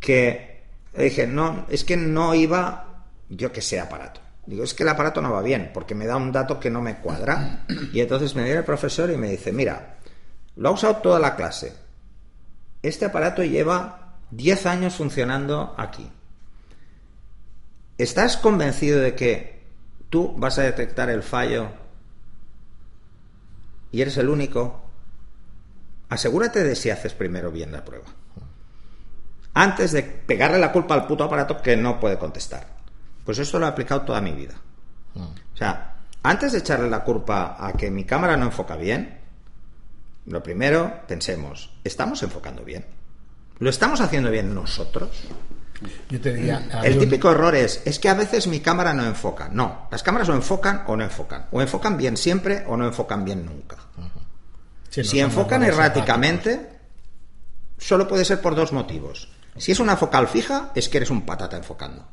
que 0.00 0.62
dije, 0.96 1.26
no, 1.26 1.66
es 1.68 1.84
que 1.84 1.96
no 1.96 2.34
iba 2.34 3.04
yo 3.28 3.52
que 3.52 3.62
sé 3.62 3.80
aparato. 3.80 4.20
Digo, 4.46 4.64
es 4.64 4.72
que 4.72 4.82
el 4.82 4.88
aparato 4.88 5.20
no 5.20 5.32
va 5.32 5.42
bien, 5.42 5.70
porque 5.74 5.94
me 5.94 6.06
da 6.06 6.16
un 6.16 6.32
dato 6.32 6.58
que 6.58 6.70
no 6.70 6.80
me 6.80 6.96
cuadra. 6.96 7.66
Y 7.92 8.00
entonces 8.00 8.34
me 8.34 8.44
viene 8.44 8.60
el 8.60 8.64
profesor 8.64 9.10
y 9.10 9.16
me 9.16 9.30
dice, 9.30 9.52
mira, 9.52 9.98
lo 10.56 10.70
ha 10.70 10.72
usado 10.72 10.96
toda 10.96 11.18
la 11.18 11.36
clase. 11.36 11.74
Este 12.82 13.04
aparato 13.04 13.42
lleva 13.42 14.18
10 14.30 14.66
años 14.66 14.94
funcionando 14.94 15.74
aquí. 15.76 16.10
¿Estás 17.96 18.36
convencido 18.36 19.00
de 19.00 19.14
que 19.14 19.66
tú 20.08 20.34
vas 20.36 20.58
a 20.58 20.62
detectar 20.62 21.10
el 21.10 21.22
fallo 21.22 21.68
y 23.90 24.00
eres 24.00 24.16
el 24.18 24.28
único? 24.28 24.82
Asegúrate 26.08 26.62
de 26.62 26.76
si 26.76 26.90
haces 26.90 27.14
primero 27.14 27.50
bien 27.50 27.72
la 27.72 27.84
prueba. 27.84 28.06
Antes 29.54 29.92
de 29.92 30.02
pegarle 30.02 30.58
la 30.58 30.70
culpa 30.70 30.94
al 30.94 31.06
puto 31.06 31.24
aparato 31.24 31.60
que 31.60 31.76
no 31.76 31.98
puede 31.98 32.18
contestar. 32.18 32.68
Pues 33.24 33.38
esto 33.38 33.58
lo 33.58 33.66
he 33.66 33.68
aplicado 33.68 34.02
toda 34.02 34.20
mi 34.20 34.32
vida. 34.32 34.54
O 35.16 35.56
sea, 35.56 35.96
antes 36.22 36.52
de 36.52 36.58
echarle 36.58 36.88
la 36.88 37.02
culpa 37.02 37.56
a 37.58 37.72
que 37.72 37.90
mi 37.90 38.04
cámara 38.04 38.36
no 38.36 38.46
enfoca 38.46 38.76
bien, 38.76 39.17
lo 40.28 40.42
primero, 40.42 41.00
pensemos, 41.06 41.70
¿estamos 41.84 42.22
enfocando 42.22 42.64
bien? 42.64 42.84
¿Lo 43.58 43.70
estamos 43.70 44.00
haciendo 44.00 44.30
bien 44.30 44.54
nosotros? 44.54 45.10
Yo 46.08 46.20
te 46.20 46.34
diría, 46.34 46.68
El 46.84 46.94
un- 46.94 46.98
típico 47.00 47.30
error 47.30 47.54
es, 47.54 47.82
es 47.84 47.98
que 47.98 48.08
a 48.08 48.14
veces 48.14 48.46
mi 48.46 48.60
cámara 48.60 48.92
no 48.94 49.04
enfoca. 49.04 49.48
No, 49.52 49.86
las 49.90 50.02
cámaras 50.02 50.28
o 50.28 50.34
enfocan 50.34 50.82
o 50.86 50.96
no 50.96 51.04
enfocan. 51.04 51.46
O 51.52 51.60
enfocan 51.62 51.96
bien 51.96 52.16
siempre 52.16 52.64
o 52.66 52.76
no 52.76 52.86
enfocan 52.86 53.24
bien 53.24 53.46
nunca. 53.46 53.76
No 53.96 55.04
Si 55.04 55.20
enfocan 55.20 55.62
erráticamente, 55.62 56.68
solo 57.78 58.08
puede 58.08 58.24
ser 58.24 58.40
por 58.40 58.54
dos 58.56 58.72
motivos. 58.72 59.28
Si 59.56 59.72
es 59.72 59.80
una 59.80 59.96
focal 59.96 60.28
fija, 60.28 60.70
es 60.74 60.88
que 60.88 60.98
eres 60.98 61.10
un 61.10 61.22
patata 61.26 61.56
enfocando. 61.56 62.06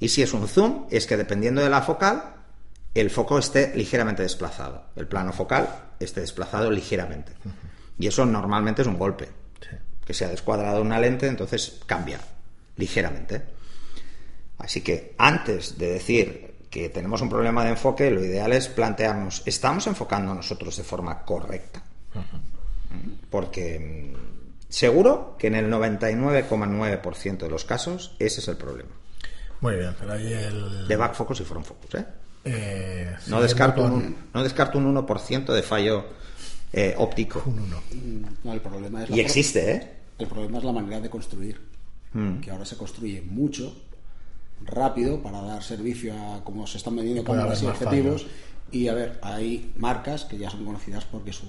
Y 0.00 0.08
si 0.08 0.22
es 0.22 0.32
un 0.34 0.46
zoom, 0.48 0.86
es 0.90 1.06
que 1.06 1.16
dependiendo 1.16 1.62
de 1.62 1.70
la 1.70 1.82
focal, 1.82 2.34
el 2.94 3.10
foco 3.10 3.38
esté 3.38 3.72
ligeramente 3.74 4.22
desplazado. 4.22 4.86
El 4.96 5.06
plano 5.06 5.32
focal 5.32 5.68
esté 5.98 6.20
desplazado 6.20 6.70
ligeramente. 6.70 7.32
Y 7.98 8.06
eso 8.06 8.24
normalmente 8.24 8.82
es 8.82 8.88
un 8.88 8.98
golpe. 8.98 9.28
Sí. 9.60 9.76
Que 10.04 10.14
se 10.14 10.24
ha 10.24 10.28
descuadrado 10.28 10.80
una 10.80 11.00
lente, 11.00 11.26
entonces 11.26 11.80
cambia 11.86 12.20
ligeramente. 12.76 13.42
Así 14.58 14.80
que 14.80 15.14
antes 15.18 15.78
de 15.78 15.92
decir 15.92 16.54
que 16.70 16.88
tenemos 16.88 17.20
un 17.20 17.28
problema 17.28 17.64
de 17.64 17.70
enfoque, 17.70 18.10
lo 18.10 18.24
ideal 18.24 18.52
es 18.52 18.68
plantearnos, 18.68 19.42
¿estamos 19.46 19.86
enfocando 19.86 20.34
nosotros 20.34 20.76
de 20.76 20.84
forma 20.84 21.24
correcta? 21.24 21.82
Porque 23.30 23.78
mm, 23.78 24.34
Seguro 24.74 25.36
que 25.38 25.46
en 25.46 25.54
el 25.54 25.70
99,9% 25.70 27.38
de 27.38 27.48
los 27.48 27.64
casos 27.64 28.16
ese 28.18 28.40
es 28.40 28.48
el 28.48 28.56
problema. 28.56 28.90
Muy 29.60 29.76
bien, 29.76 29.94
pero 30.00 30.14
ahí 30.14 30.32
el... 30.32 30.88
De 30.88 30.96
back 30.96 31.14
focus 31.14 31.42
y 31.42 31.44
front 31.44 31.64
focus, 31.64 31.94
¿eh? 31.94 32.04
Eh, 32.44 33.14
No 33.28 33.40
descarto, 33.40 33.82
un, 33.84 34.16
no 34.32 34.42
descarto 34.42 34.78
un 34.78 34.94
1% 34.94 35.52
de 35.52 35.62
fallo 35.62 36.04
eh, 36.72 36.94
óptico. 36.98 37.42
un 37.46 37.58
uno. 37.60 37.80
Mm, 37.92 38.24
No, 38.44 38.52
el 38.52 38.60
problema 38.60 39.02
es 39.04 39.10
la 39.10 39.16
Y 39.16 39.20
for- 39.20 39.26
existe, 39.26 39.72
¿eh? 39.72 39.92
El 40.18 40.26
problema 40.28 40.58
es 40.58 40.64
la 40.64 40.72
manera 40.72 41.00
de 41.00 41.10
construir. 41.10 41.60
Mm. 42.12 42.40
Que 42.40 42.50
ahora 42.50 42.64
se 42.64 42.76
construye 42.76 43.22
mucho, 43.22 43.74
rápido, 44.64 45.20
para 45.22 45.40
dar 45.42 45.62
servicio 45.62 46.14
a 46.14 46.44
cómo 46.44 46.66
se 46.66 46.78
están 46.78 46.94
puede 46.96 47.22
cámaras 47.24 47.62
y 47.62 47.66
objetivos. 47.66 48.26
Y 48.70 48.88
a 48.88 48.94
ver, 48.94 49.18
hay 49.22 49.72
marcas 49.76 50.24
que 50.24 50.38
ya 50.38 50.50
son 50.50 50.64
conocidas 50.64 51.04
porque 51.04 51.32
su, 51.32 51.46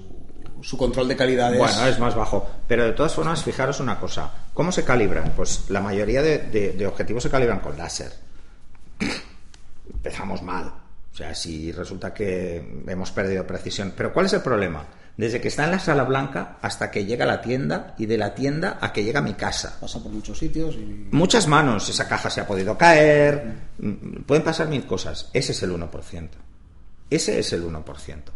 su 0.61 0.77
control 0.77 1.07
de 1.07 1.15
calidad 1.15 1.51
es. 1.53 1.59
Bueno, 1.59 1.85
es 1.87 1.97
más 1.99 2.13
bajo. 2.15 2.47
Pero 2.67 2.83
de 2.85 2.91
todas 2.93 3.13
formas, 3.13 3.43
fijaros 3.43 3.79
una 3.79 3.99
cosa. 3.99 4.31
¿Cómo 4.53 4.71
se 4.71 4.83
calibran? 4.83 5.33
Pues 5.35 5.69
la 5.69 5.81
mayoría 5.81 6.21
de, 6.21 6.37
de- 6.39 6.73
de 6.73 6.87
objetivos 6.87 7.23
se 7.23 7.29
calibran 7.29 7.59
con 7.61 7.77
láser. 7.77 8.11
Empezamos 9.93 10.41
mal. 10.41 10.71
O 11.15 11.17
sea, 11.17 11.33
si 11.33 11.71
resulta 11.71 12.13
que 12.13 12.83
hemos 12.85 13.09
perdido 13.11 13.47
precisión. 13.47 13.93
Pero 13.95 14.11
¿cuál 14.11 14.25
es 14.25 14.33
el 14.33 14.41
problema? 14.41 14.85
Desde 15.15 15.39
que 15.39 15.47
está 15.47 15.63
en 15.63 15.71
la 15.71 15.79
sala 15.79 16.03
blanca 16.03 16.57
hasta 16.61 16.91
que 16.91 17.05
llega 17.05 17.23
a 17.23 17.27
la 17.27 17.39
tienda 17.39 17.95
y 17.97 18.05
de 18.05 18.17
la 18.17 18.35
tienda 18.35 18.79
a 18.81 18.91
que 18.91 19.01
llega 19.01 19.19
a 19.19 19.23
mi 19.23 19.33
casa. 19.33 19.77
Pasa 19.79 20.03
por 20.03 20.11
muchos 20.11 20.37
sitios 20.37 20.75
y. 20.75 21.07
Muchas 21.11 21.47
manos, 21.47 21.87
esa 21.87 22.05
caja 22.09 22.29
se 22.29 22.41
ha 22.41 22.45
podido 22.45 22.77
caer, 22.77 23.45
mm, 23.77 24.23
pueden 24.23 24.43
pasar 24.43 24.67
mil 24.67 24.85
cosas. 24.85 25.29
Ese 25.31 25.53
es 25.53 25.63
el 25.63 25.71
1%. 25.71 26.37
Ese 27.09 27.39
es 27.39 27.53
el 27.53 27.63
1%. 27.63 28.33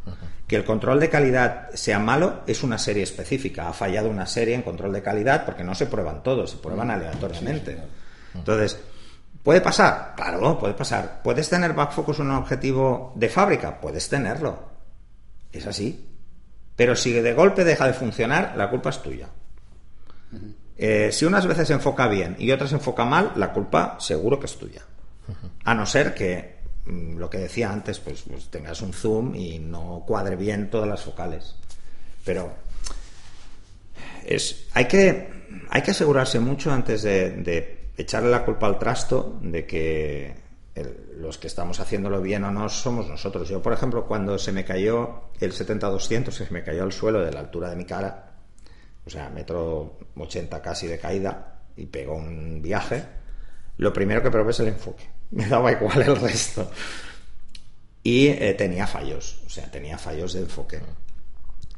Que 0.48 0.56
el 0.56 0.64
control 0.64 1.02
de 1.02 1.10
calidad 1.10 1.72
sea 1.74 2.00
malo 2.00 2.44
es 2.48 2.64
una 2.64 2.78
serie 2.78 3.04
específica. 3.04 3.68
Ha 3.68 3.74
fallado 3.74 4.10
una 4.10 4.26
serie 4.26 4.56
en 4.56 4.62
control 4.62 4.94
de 4.94 5.02
calidad 5.02 5.44
porque 5.44 5.66
no 5.66 5.76
se 5.76 5.88
prueban 5.88 6.24
todos, 6.24 6.52
se 6.52 6.58
prueban 6.58 6.92
aleatoriamente. 6.92 7.78
Entonces, 8.34 8.80
¿puede 9.44 9.62
pasar? 9.62 10.14
Claro, 10.16 10.58
puede 10.60 10.74
pasar. 10.74 11.22
¿Puedes 11.24 11.50
tener 11.50 11.74
back 11.74 11.92
focus 11.92 12.20
en 12.20 12.28
un 12.28 12.36
objetivo 12.36 13.14
de 13.16 13.30
fábrica? 13.30 13.80
Puedes 13.80 14.08
tenerlo. 14.10 14.70
Es 15.52 15.66
así. 15.68 16.08
Pero 16.76 16.96
si 16.96 17.12
de 17.12 17.34
golpe 17.34 17.64
deja 17.64 17.88
de 17.88 17.94
funcionar, 17.94 18.54
la 18.56 18.70
culpa 18.70 18.90
es 18.90 19.02
tuya. 19.02 19.28
Eh, 20.78 21.12
si 21.12 21.26
unas 21.26 21.46
veces 21.46 21.70
enfoca 21.72 22.08
bien 22.08 22.38
y 22.40 22.52
otras 22.52 22.72
enfoca 22.72 23.04
mal, 23.04 23.34
la 23.36 23.52
culpa 23.52 23.98
seguro 24.00 24.40
que 24.40 24.46
es 24.46 24.58
tuya. 24.58 24.82
A 25.66 25.76
no 25.76 25.86
ser 25.86 26.14
que, 26.14 26.60
mm, 26.86 27.18
lo 27.18 27.30
que 27.30 27.40
decía 27.40 27.72
antes, 27.72 28.00
pues, 28.00 28.22
pues 28.22 28.50
tengas 28.50 28.82
un 28.82 28.94
zoom 28.94 29.36
y 29.36 29.60
no 29.60 30.04
cuadre 30.08 30.36
bien 30.38 30.70
todas 30.70 30.88
las 30.88 31.02
focales. 31.02 31.56
Pero 32.24 32.50
es, 34.26 34.68
hay, 34.74 34.86
que, 34.86 35.30
hay 35.70 35.82
que 35.82 35.92
asegurarse 35.92 36.40
mucho 36.40 36.72
antes 36.72 37.02
de, 37.04 37.32
de 37.32 37.79
echarle 38.02 38.30
la 38.32 38.46
culpa 38.46 38.68
al 38.68 38.80
trasto 38.80 39.38
de 39.42 39.66
que 39.66 40.36
los 41.18 41.38
que 41.38 41.48
estamos 41.48 41.80
haciéndolo 41.82 42.22
bien 42.22 42.44
o 42.46 42.52
no 42.52 42.70
somos 42.70 43.08
nosotros. 43.10 43.50
Yo, 43.50 43.62
por 43.62 43.74
ejemplo, 43.74 44.06
cuando 44.08 44.38
se 44.40 44.52
me 44.54 44.64
cayó 44.64 45.24
el 45.40 45.52
70-200, 45.52 46.32
se 46.32 46.48
me 46.52 46.64
cayó 46.64 46.84
al 46.84 46.94
suelo 46.94 47.22
de 47.22 47.32
la 47.32 47.42
altura 47.42 47.70
de 47.70 47.76
mi 47.76 47.84
cara, 47.86 48.32
o 49.06 49.10
sea, 49.10 49.30
metro 49.30 49.98
80 50.16 50.62
casi 50.62 50.88
de 50.88 50.98
caída 50.98 51.60
y 51.76 51.86
pegó 51.88 52.16
un 52.16 52.62
viaje, 52.62 53.04
lo 53.78 53.92
primero 53.92 54.24
que 54.24 54.32
probé 54.32 54.52
es 54.52 54.60
el 54.62 54.70
enfoque. 54.70 55.10
Me 55.32 55.48
daba 55.48 55.72
igual 55.74 56.02
el 56.02 56.16
resto. 56.16 56.72
Y 58.02 58.28
eh, 58.28 58.54
tenía 58.58 58.88
fallos, 58.88 59.42
o 59.46 59.50
sea, 59.50 59.70
tenía 59.70 59.98
fallos 59.98 60.34
de 60.34 60.40
enfoque. 60.42 60.80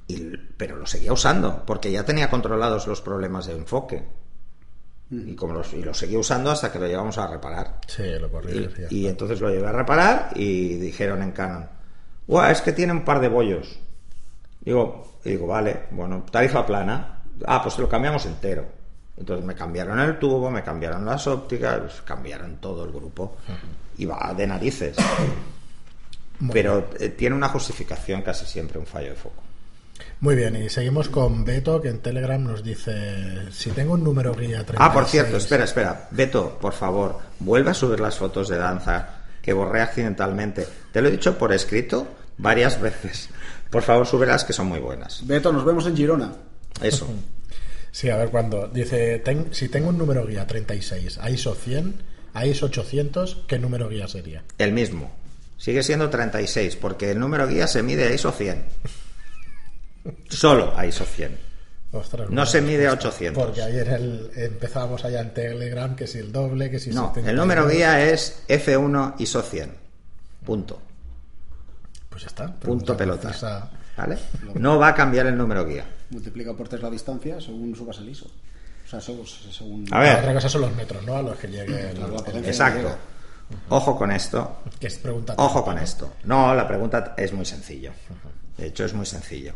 Y- 0.08 0.38
pero 0.58 0.76
lo 0.76 0.86
seguía 0.86 1.14
usando, 1.14 1.66
porque 1.66 1.92
ya 1.92 2.06
tenía 2.06 2.30
controlados 2.30 2.86
los 2.86 3.02
problemas 3.02 3.48
de 3.48 3.54
enfoque. 3.54 4.04
Y, 5.12 5.36
como 5.36 5.54
los, 5.54 5.74
y 5.74 5.84
lo 5.84 5.94
seguía 5.94 6.18
usando 6.20 6.52
hasta 6.52 6.72
que 6.72 6.80
lo 6.80 6.88
llevamos 6.88 7.18
a 7.18 7.28
reparar. 7.28 7.80
Sí, 7.86 8.04
lo 8.18 8.32
corriges 8.32 8.90
y 8.90 9.08
entonces 9.08 9.42
lo 9.42 9.50
llevé 9.50 9.68
a 9.68 9.74
reparar 9.74 10.30
y 10.36 10.76
dijeron 10.76 11.22
en 11.22 11.32
Canon, 11.34 11.68
"Buah, 12.28 12.50
es 12.52 12.62
que 12.62 12.72
tiene 12.72 12.94
un 12.94 13.04
par 13.04 13.20
de 13.20 13.28
bollos. 13.28 13.78
Digo, 14.62 15.18
digo, 15.24 15.48
vale, 15.48 15.84
bueno, 15.92 16.24
tarifa 16.32 16.66
plana. 16.66 17.24
Ah, 17.46 17.62
pues 17.62 17.78
lo 17.78 17.90
cambiamos 17.90 18.26
entero. 18.26 18.66
Entonces 19.18 19.46
me 19.46 19.54
cambiaron 19.54 20.00
el 20.00 20.18
tubo, 20.18 20.50
me 20.50 20.64
cambiaron 20.64 21.06
las 21.06 21.28
ópticas, 21.28 22.02
cambiaron 22.06 22.58
todo 22.58 22.86
el 22.86 22.92
grupo. 22.92 23.36
Y 23.98 24.06
va 24.06 24.34
de 24.36 24.48
narices. 24.48 24.96
Pero 26.52 26.90
eh, 27.00 27.10
tiene 27.10 27.36
una 27.36 27.50
justificación 27.50 28.22
casi 28.22 28.46
siempre 28.46 28.80
un 28.80 28.86
fallo 28.86 29.10
de 29.10 29.16
foco. 29.16 29.44
Muy 30.22 30.36
bien, 30.36 30.56
y 30.56 30.70
seguimos 30.70 31.10
con 31.10 31.44
Beto, 31.44 31.82
que 31.82 31.90
en 31.90 32.00
Telegram 32.00 32.42
nos 32.44 32.64
dice, 32.64 33.52
si 33.52 33.72
tengo 33.72 33.94
un 33.94 34.04
número 34.04 34.34
guía 34.36 34.64
36... 34.64 34.78
Ah, 34.80 34.94
por 34.94 35.06
cierto, 35.06 35.38
espera, 35.38 35.64
espera. 35.64 36.08
Beto, 36.12 36.60
por 36.62 36.74
favor, 36.74 37.18
vuelve 37.40 37.72
a 37.72 37.74
subir 37.74 38.00
las 38.00 38.18
fotos 38.18 38.48
de 38.48 38.58
danza 38.58 39.24
que 39.42 39.52
borré 39.54 39.82
accidentalmente. 39.82 40.68
Te 40.94 41.02
lo 41.02 41.08
he 41.08 41.12
dicho 41.12 41.38
por 41.40 41.52
escrito 41.54 42.08
varias 42.38 42.80
veces. 42.80 43.30
Por 43.72 43.82
favor, 43.82 44.06
súbelas 44.06 44.44
que 44.44 44.54
son 44.54 44.68
muy 44.68 44.80
buenas. 44.80 45.26
Beto, 45.26 45.52
nos 45.52 45.66
vemos 45.66 45.88
en 45.88 45.96
Girona. 45.98 46.34
Eso. 46.82 47.08
Sí, 47.94 48.10
a 48.10 48.16
ver 48.16 48.30
cuándo. 48.30 48.70
Dice, 48.70 49.20
"Ten- 49.20 49.50
si 49.52 49.68
tengo 49.68 49.90
un 49.90 49.98
número 49.98 50.26
guía 50.26 50.48
36, 50.48 51.18
a 51.18 51.30
ISO 51.30 51.54
100, 51.56 51.96
a 52.34 52.46
ISO 52.46 52.68
800, 52.68 53.44
¿qué 53.50 53.60
número 53.60 53.90
guía 53.90 54.08
sería? 54.08 54.44
El 54.58 54.72
mismo. 54.72 55.12
Sigue 55.58 55.84
siendo 55.84 56.10
36, 56.10 56.78
porque 56.78 57.12
el 57.12 57.20
número 57.20 57.46
guía 57.50 57.68
se 57.68 57.84
mide 57.84 58.08
a 58.08 58.14
ISO 58.14 58.32
100. 58.32 58.64
Solo 60.30 60.74
a 60.76 60.86
ISO 60.86 61.06
100. 61.06 61.52
Ostras, 61.94 62.22
No 62.30 62.36
bueno, 62.36 62.46
se 62.46 62.62
mide 62.62 62.88
a 62.88 62.92
justo, 62.92 63.10
800. 63.10 63.44
Porque 63.44 63.62
ayer 63.62 63.88
el- 63.90 64.32
empezábamos 64.36 65.04
allá 65.04 65.20
en 65.22 65.34
Telegram, 65.34 65.94
que 65.96 66.08
si 66.08 66.20
el 66.20 66.32
doble, 66.32 66.70
que 66.72 66.80
si 66.80 66.90
No, 66.92 67.08
72. 67.10 67.30
el 67.30 67.36
número 67.36 67.68
guía 67.68 68.02
es 68.10 68.44
F1 68.48 69.16
ISO 69.20 69.42
100. 69.42 69.76
Punto. 70.46 70.82
Pues 72.10 72.24
ya 72.24 72.28
está. 72.28 72.54
Punto 72.54 72.96
pelota. 72.96 73.70
¿Vale? 73.98 74.18
No 74.56 74.80
va 74.80 74.90
a 74.90 74.96
cambiar 74.96 75.28
el 75.28 75.38
número 75.38 75.66
guía. 75.66 75.86
Multiplica 76.12 76.54
por 76.54 76.68
tres 76.70 76.82
la 76.82 76.90
distancia 76.90 77.40
según 77.42 77.76
subas 77.76 77.98
el 78.00 78.10
ISO. 78.10 78.26
O 78.26 78.90
sea, 78.90 79.00
según. 79.02 79.26
según 79.28 79.86
A 79.92 80.00
ver. 80.00 80.20
Otra 80.20 80.34
cosa 80.34 80.50
son 80.50 80.62
los 80.62 80.76
metros, 80.76 81.04
¿no? 81.06 81.16
A 81.18 81.22
los 81.22 81.38
que 81.38 81.48
llegue 81.48 81.94
la 81.94 82.08
potencia 82.08 82.50
Exacto. 82.50 82.96
Ojo 83.70 83.98
con 83.98 84.12
esto. 84.12 84.62
que 84.80 84.88
es 84.88 84.98
pregunta 84.98 85.34
Ojo 85.38 85.64
con 85.64 85.78
esto. 85.78 86.14
No, 86.24 86.56
la 86.56 86.66
pregunta 86.68 87.14
es 87.18 87.34
muy 87.34 87.46
sencillo. 87.46 87.92
De 88.58 88.68
hecho, 88.68 88.86
es 88.86 88.94
muy 88.94 89.06
sencillo. 89.06 89.54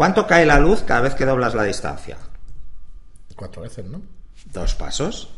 ¿Cuánto 0.00 0.26
cae 0.26 0.46
la 0.46 0.58
luz 0.58 0.82
cada 0.82 1.02
vez 1.02 1.14
que 1.14 1.26
doblas 1.26 1.52
la 1.52 1.62
distancia? 1.62 2.16
Cuatro 3.36 3.60
veces, 3.60 3.84
¿no? 3.84 4.00
Dos 4.46 4.74
pasos. 4.74 5.28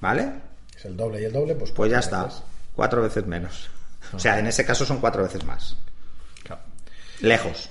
¿Vale? 0.00 0.32
Es 0.76 0.84
el 0.84 0.96
doble 0.96 1.20
y 1.20 1.24
el 1.24 1.32
doble, 1.32 1.56
pues 1.56 1.72
Pues 1.72 1.90
ya 1.90 1.98
está. 1.98 2.28
Cuatro 2.76 3.02
veces 3.02 3.26
menos. 3.26 3.68
O 4.12 4.18
sea, 4.20 4.38
en 4.38 4.46
ese 4.46 4.64
caso 4.64 4.86
son 4.86 5.00
cuatro 5.00 5.24
veces 5.24 5.44
más. 5.44 5.76
Claro. 6.44 6.62
Lejos. 7.18 7.68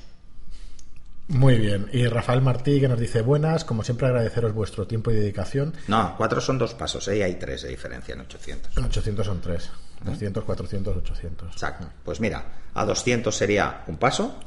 Muy 1.30 1.58
bien. 1.58 1.90
Y 1.94 2.06
Rafael 2.08 2.42
Martí 2.42 2.82
que 2.82 2.90
nos 2.90 3.00
dice 3.00 3.22
buenas, 3.22 3.64
como 3.64 3.86
siempre 3.86 4.08
agradeceros 4.08 4.52
vuestro 4.52 4.86
tiempo 4.86 5.12
y 5.12 5.16
dedicación. 5.16 5.74
No, 5.88 6.16
cuatro 6.18 6.42
son 6.42 6.58
dos 6.58 6.74
pasos, 6.74 7.08
¿eh? 7.08 7.20
Y 7.20 7.22
hay 7.22 7.36
tres 7.36 7.62
de 7.62 7.70
diferencia 7.70 8.14
en 8.14 8.20
800. 8.20 8.76
En 8.76 8.84
800 8.84 9.26
son 9.26 9.40
tres. 9.40 9.70
200, 10.04 10.44
400, 10.44 10.98
800. 10.98 11.54
Exacto. 11.54 11.88
Pues 12.04 12.20
mira, 12.20 12.44
a 12.74 12.84
200 12.84 13.34
sería 13.34 13.86
un 13.88 13.96
paso, 13.96 14.38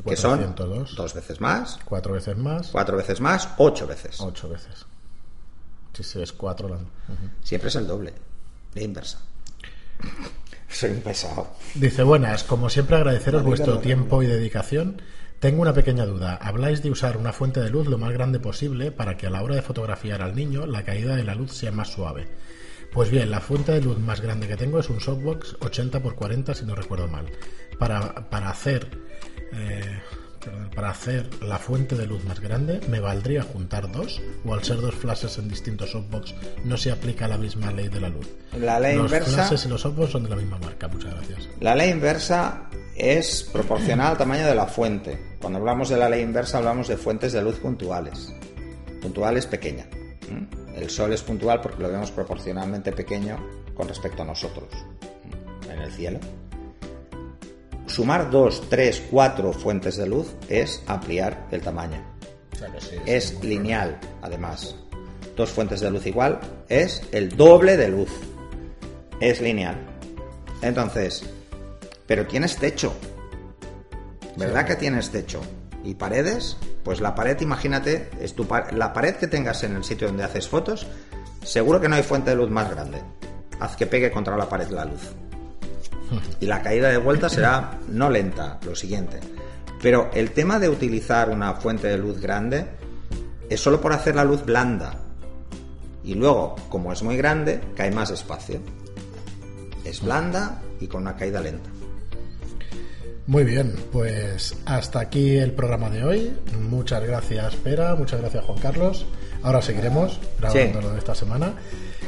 que 0.00 0.16
son 0.16 0.38
402, 0.38 0.96
dos 0.96 1.14
veces 1.14 1.40
más, 1.40 1.78
cuatro 1.84 2.14
veces 2.14 2.36
más, 2.36 2.68
cuatro 2.68 2.96
veces 2.96 3.20
más, 3.20 3.48
ocho 3.58 3.86
veces. 3.86 4.20
ocho 4.20 4.48
veces. 4.48 4.86
Sí, 5.92 6.02
sí, 6.02 6.22
es 6.22 6.32
cuatro. 6.32 6.68
la-. 6.68 6.78
Siempre 7.42 7.68
es 7.68 7.76
el 7.76 7.86
doble, 7.86 8.14
de 8.74 8.84
inversa. 8.84 9.20
Soy 10.68 10.90
un 10.90 11.00
pesado. 11.00 11.48
Dice, 11.74 12.02
buenas, 12.02 12.44
como 12.44 12.70
siempre 12.70 12.96
agradeceros 12.96 13.42
La 13.42 13.48
vuestro 13.48 13.78
tiempo 13.78 14.22
y 14.22 14.26
dedicación. 14.26 15.02
Tengo 15.38 15.60
una 15.60 15.74
pequeña 15.74 16.06
duda. 16.06 16.38
Habláis 16.40 16.82
de 16.82 16.90
usar 16.90 17.16
una 17.16 17.32
fuente 17.32 17.60
de 17.60 17.68
luz 17.68 17.88
lo 17.88 17.98
más 17.98 18.12
grande 18.12 18.38
posible 18.38 18.92
para 18.92 19.16
que 19.16 19.26
a 19.26 19.30
la 19.30 19.42
hora 19.42 19.56
de 19.56 19.62
fotografiar 19.62 20.22
al 20.22 20.34
niño 20.34 20.66
la 20.66 20.84
caída 20.84 21.16
de 21.16 21.24
la 21.24 21.34
luz 21.34 21.52
sea 21.52 21.72
más 21.72 21.88
suave. 21.88 22.28
Pues 22.92 23.10
bien, 23.10 23.30
la 23.30 23.40
fuente 23.40 23.72
de 23.72 23.82
luz 23.82 23.98
más 23.98 24.20
grande 24.20 24.46
que 24.48 24.56
tengo 24.56 24.78
es 24.78 24.88
un 24.88 25.00
softbox 25.00 25.56
80 25.60 25.98
x 25.98 26.12
40 26.14 26.54
si 26.54 26.64
no 26.64 26.74
recuerdo 26.74 27.08
mal. 27.08 27.26
Para, 27.78 28.30
para 28.30 28.50
hacer 28.50 28.88
eh, 29.52 30.00
perdón, 30.44 30.70
para 30.74 30.90
hacer 30.90 31.28
la 31.42 31.58
fuente 31.58 31.96
de 31.96 32.06
luz 32.06 32.24
más 32.24 32.40
grande 32.40 32.80
me 32.88 33.00
valdría 33.00 33.42
juntar 33.42 33.90
dos 33.90 34.20
o 34.44 34.54
al 34.54 34.62
ser 34.64 34.80
dos 34.80 34.94
flashes 34.94 35.38
en 35.38 35.48
distintos 35.48 35.90
softbox 35.90 36.34
no 36.64 36.76
se 36.76 36.90
aplica 36.90 37.28
la 37.28 37.38
misma 37.38 37.70
ley 37.70 37.88
de 37.88 38.00
la 38.00 38.08
luz. 38.08 38.28
La 38.58 38.80
ley 38.80 38.96
los 38.96 39.06
inversa. 39.06 39.30
flashes 39.30 39.66
y 39.66 39.68
los 39.68 39.80
softbox 39.80 40.12
son 40.12 40.24
de 40.24 40.30
la 40.30 40.36
misma 40.36 40.58
marca. 40.58 40.88
Muchas 40.88 41.14
gracias. 41.14 41.48
La 41.60 41.74
ley 41.74 41.90
inversa 41.90 42.68
es 42.96 43.42
proporcional 43.52 44.12
al 44.12 44.18
tamaño 44.18 44.46
de 44.46 44.54
la 44.54 44.66
fuente. 44.66 45.36
Cuando 45.40 45.58
hablamos 45.58 45.88
de 45.88 45.96
la 45.96 46.08
ley 46.08 46.22
inversa 46.22 46.58
hablamos 46.58 46.88
de 46.88 46.96
fuentes 46.96 47.32
de 47.32 47.42
luz 47.42 47.56
puntuales. 47.56 48.32
Puntual 49.00 49.36
es 49.36 49.46
pequeña. 49.46 49.86
El 50.74 50.88
sol 50.88 51.12
es 51.12 51.22
puntual 51.22 51.60
porque 51.60 51.82
lo 51.82 51.90
vemos 51.90 52.10
proporcionalmente 52.10 52.92
pequeño 52.92 53.36
con 53.74 53.88
respecto 53.88 54.22
a 54.22 54.24
nosotros 54.24 54.68
en 55.70 55.82
el 55.82 55.92
cielo. 55.92 56.18
Sumar 57.92 58.30
dos, 58.30 58.62
tres, 58.70 59.02
cuatro 59.10 59.52
fuentes 59.52 59.96
de 59.98 60.06
luz 60.06 60.34
es 60.48 60.82
ampliar 60.86 61.46
el 61.50 61.60
tamaño. 61.60 62.02
sí, 62.80 62.96
es 63.06 63.42
lineal, 63.44 63.98
además. 64.22 64.74
Dos 65.36 65.50
fuentes 65.50 65.80
de 65.80 65.90
luz 65.90 66.06
igual 66.06 66.40
es 66.68 67.02
el 67.12 67.36
doble 67.36 67.76
de 67.76 67.88
luz. 67.88 68.08
Es 69.20 69.40
lineal. 69.42 69.76
Entonces, 70.62 71.22
pero 72.06 72.26
tienes 72.26 72.56
techo. 72.56 72.94
¿Verdad 74.36 74.64
que 74.66 74.76
tienes 74.76 75.10
techo? 75.10 75.40
¿Y 75.84 75.94
paredes? 75.94 76.56
Pues 76.84 77.00
la 77.00 77.14
pared, 77.14 77.38
imagínate, 77.40 78.08
es 78.20 78.34
tu 78.34 78.46
pa- 78.46 78.70
la 78.72 78.92
pared 78.92 79.16
que 79.16 79.26
tengas 79.26 79.62
en 79.64 79.76
el 79.76 79.84
sitio 79.84 80.08
donde 80.08 80.24
haces 80.24 80.48
fotos, 80.48 80.86
seguro 81.44 81.80
que 81.80 81.88
no 81.88 81.96
hay 81.96 82.02
fuente 82.02 82.30
de 82.30 82.36
luz 82.36 82.50
más 82.50 82.70
grande. 82.70 83.02
Haz 83.60 83.76
que 83.76 83.86
pegue 83.86 84.10
contra 84.10 84.36
la 84.36 84.48
pared 84.48 84.68
la 84.70 84.84
luz. 84.86 85.02
Y 86.40 86.46
la 86.46 86.62
caída 86.62 86.88
de 86.88 86.98
vuelta 86.98 87.28
será 87.28 87.78
no 87.88 88.10
lenta, 88.10 88.58
lo 88.64 88.74
siguiente. 88.74 89.20
Pero 89.80 90.10
el 90.14 90.30
tema 90.32 90.58
de 90.58 90.68
utilizar 90.68 91.30
una 91.30 91.54
fuente 91.54 91.88
de 91.88 91.98
luz 91.98 92.20
grande 92.20 92.66
es 93.48 93.60
solo 93.60 93.80
por 93.80 93.92
hacer 93.92 94.14
la 94.16 94.24
luz 94.24 94.44
blanda. 94.44 94.98
Y 96.04 96.14
luego, 96.14 96.56
como 96.68 96.92
es 96.92 97.02
muy 97.02 97.16
grande, 97.16 97.60
cae 97.76 97.90
más 97.90 98.10
espacio. 98.10 98.60
Es 99.84 100.00
blanda 100.02 100.62
y 100.80 100.86
con 100.86 101.02
una 101.02 101.16
caída 101.16 101.40
lenta. 101.40 101.70
Muy 103.26 103.44
bien, 103.44 103.74
pues 103.92 104.56
hasta 104.66 104.98
aquí 105.00 105.36
el 105.36 105.52
programa 105.52 105.88
de 105.90 106.04
hoy. 106.04 106.36
Muchas 106.68 107.02
gracias, 107.04 107.54
Pera, 107.56 107.94
muchas 107.94 108.20
gracias, 108.20 108.44
Juan 108.44 108.58
Carlos. 108.58 109.06
Ahora 109.44 109.62
seguiremos 109.62 110.20
grabando 110.40 110.80
Sí. 110.80 110.86
lo 110.86 110.92
de 110.92 110.98
esta 110.98 111.14
semana. 111.14 111.52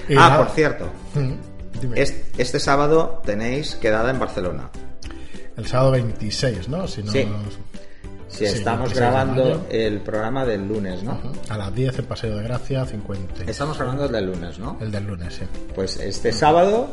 Y 0.09 0.15
ah, 0.15 0.29
nada, 0.29 0.39
por 0.45 0.55
cierto, 0.55 0.87
mm, 1.15 1.33
dime. 1.81 2.01
este 2.01 2.61
sábado 2.61 3.23
tenéis 3.25 3.75
quedada 3.77 4.11
en 4.11 4.19
Barcelona. 4.19 4.71
El 5.57 5.67
sábado 5.67 5.93
26, 5.93 6.69
¿no? 6.69 6.87
Si 6.89 7.03
no 7.03 7.13
Sí. 7.13 7.19
estamos 7.21 7.45
26 8.29 8.95
de 8.95 9.01
grabando 9.01 9.67
el 9.71 10.01
programa 10.01 10.45
del 10.45 10.67
lunes, 10.67 11.03
¿no? 11.05 11.21
A 11.49 11.57
las 11.57 11.73
10 11.75 11.99
en 12.01 12.05
Paseo 12.07 12.37
de 12.37 12.43
Gracia, 12.43 12.85
50. 12.85 13.45
Estamos 13.49 13.77
grabando 13.79 14.07
el 14.07 14.13
del 14.13 14.27
lunes, 14.27 14.59
¿no? 14.59 14.77
El 14.81 14.91
del 14.91 15.07
lunes, 15.07 15.35
sí. 15.35 15.45
Pues 15.75 15.97
este 15.99 16.33
sábado, 16.33 16.89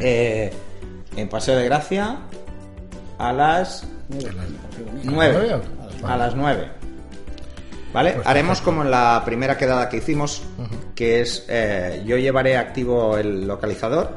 eh, 0.00 0.50
en 1.16 1.28
Paseo 1.28 1.56
de 1.58 1.64
Gracia, 1.66 2.16
a 3.18 3.32
las 3.32 3.84
A 4.10 4.32
las- 4.32 5.04
9. 5.04 5.60
Vale. 6.02 6.12
A 6.14 6.16
las 6.16 6.34
9. 6.34 6.70
¿Vale? 7.92 8.12
Pues 8.12 8.26
Haremos 8.26 8.58
perfecto. 8.58 8.64
como 8.70 8.82
en 8.82 8.90
la 8.90 9.22
primera 9.24 9.56
quedada 9.56 9.88
que 9.88 9.98
hicimos, 9.98 10.42
que 10.94 11.20
es 11.20 11.44
eh, 11.48 12.02
yo 12.06 12.16
llevaré 12.16 12.56
activo 12.56 13.18
el 13.18 13.46
localizador 13.46 14.10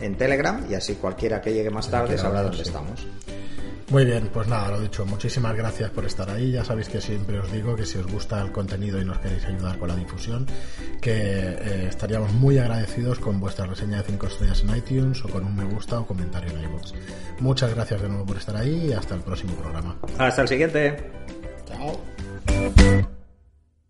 en 0.00 0.16
Telegram 0.16 0.64
y 0.70 0.74
así 0.74 0.94
cualquiera 0.94 1.40
que 1.40 1.52
llegue 1.52 1.70
más 1.70 1.90
tarde 1.90 2.16
sabrá 2.16 2.42
dónde 2.42 2.58
sí. 2.58 2.62
estamos. 2.62 3.06
Muy 3.90 4.04
bien, 4.04 4.28
pues 4.30 4.46
nada, 4.48 4.68
lo 4.70 4.80
dicho, 4.80 5.06
muchísimas 5.06 5.56
gracias 5.56 5.88
por 5.90 6.04
estar 6.04 6.28
ahí. 6.28 6.52
Ya 6.52 6.62
sabéis 6.62 6.90
que 6.90 7.00
siempre 7.00 7.40
os 7.40 7.50
digo 7.50 7.74
que 7.74 7.86
si 7.86 7.96
os 7.96 8.06
gusta 8.06 8.38
el 8.42 8.52
contenido 8.52 9.00
y 9.00 9.04
nos 9.04 9.18
queréis 9.18 9.46
ayudar 9.46 9.78
con 9.78 9.88
la 9.88 9.96
difusión, 9.96 10.44
que 11.00 11.12
eh, 11.14 11.86
estaríamos 11.88 12.30
muy 12.34 12.58
agradecidos 12.58 13.18
con 13.18 13.40
vuestra 13.40 13.64
reseña 13.64 13.98
de 13.98 14.04
5 14.04 14.26
estrellas 14.26 14.62
en 14.62 14.76
iTunes 14.76 15.24
o 15.24 15.28
con 15.30 15.46
un 15.46 15.56
me 15.56 15.64
gusta 15.64 16.00
o 16.00 16.06
comentario 16.06 16.50
en 16.50 16.64
iVoox. 16.64 16.92
Muchas 17.40 17.74
gracias 17.74 18.02
de 18.02 18.08
nuevo 18.10 18.26
por 18.26 18.36
estar 18.36 18.56
ahí 18.56 18.88
y 18.90 18.92
hasta 18.92 19.14
el 19.14 19.22
próximo 19.22 19.54
programa. 19.54 19.96
Hasta 20.18 20.42
el 20.42 20.48
siguiente. 20.48 21.10
Chao. 21.66 23.17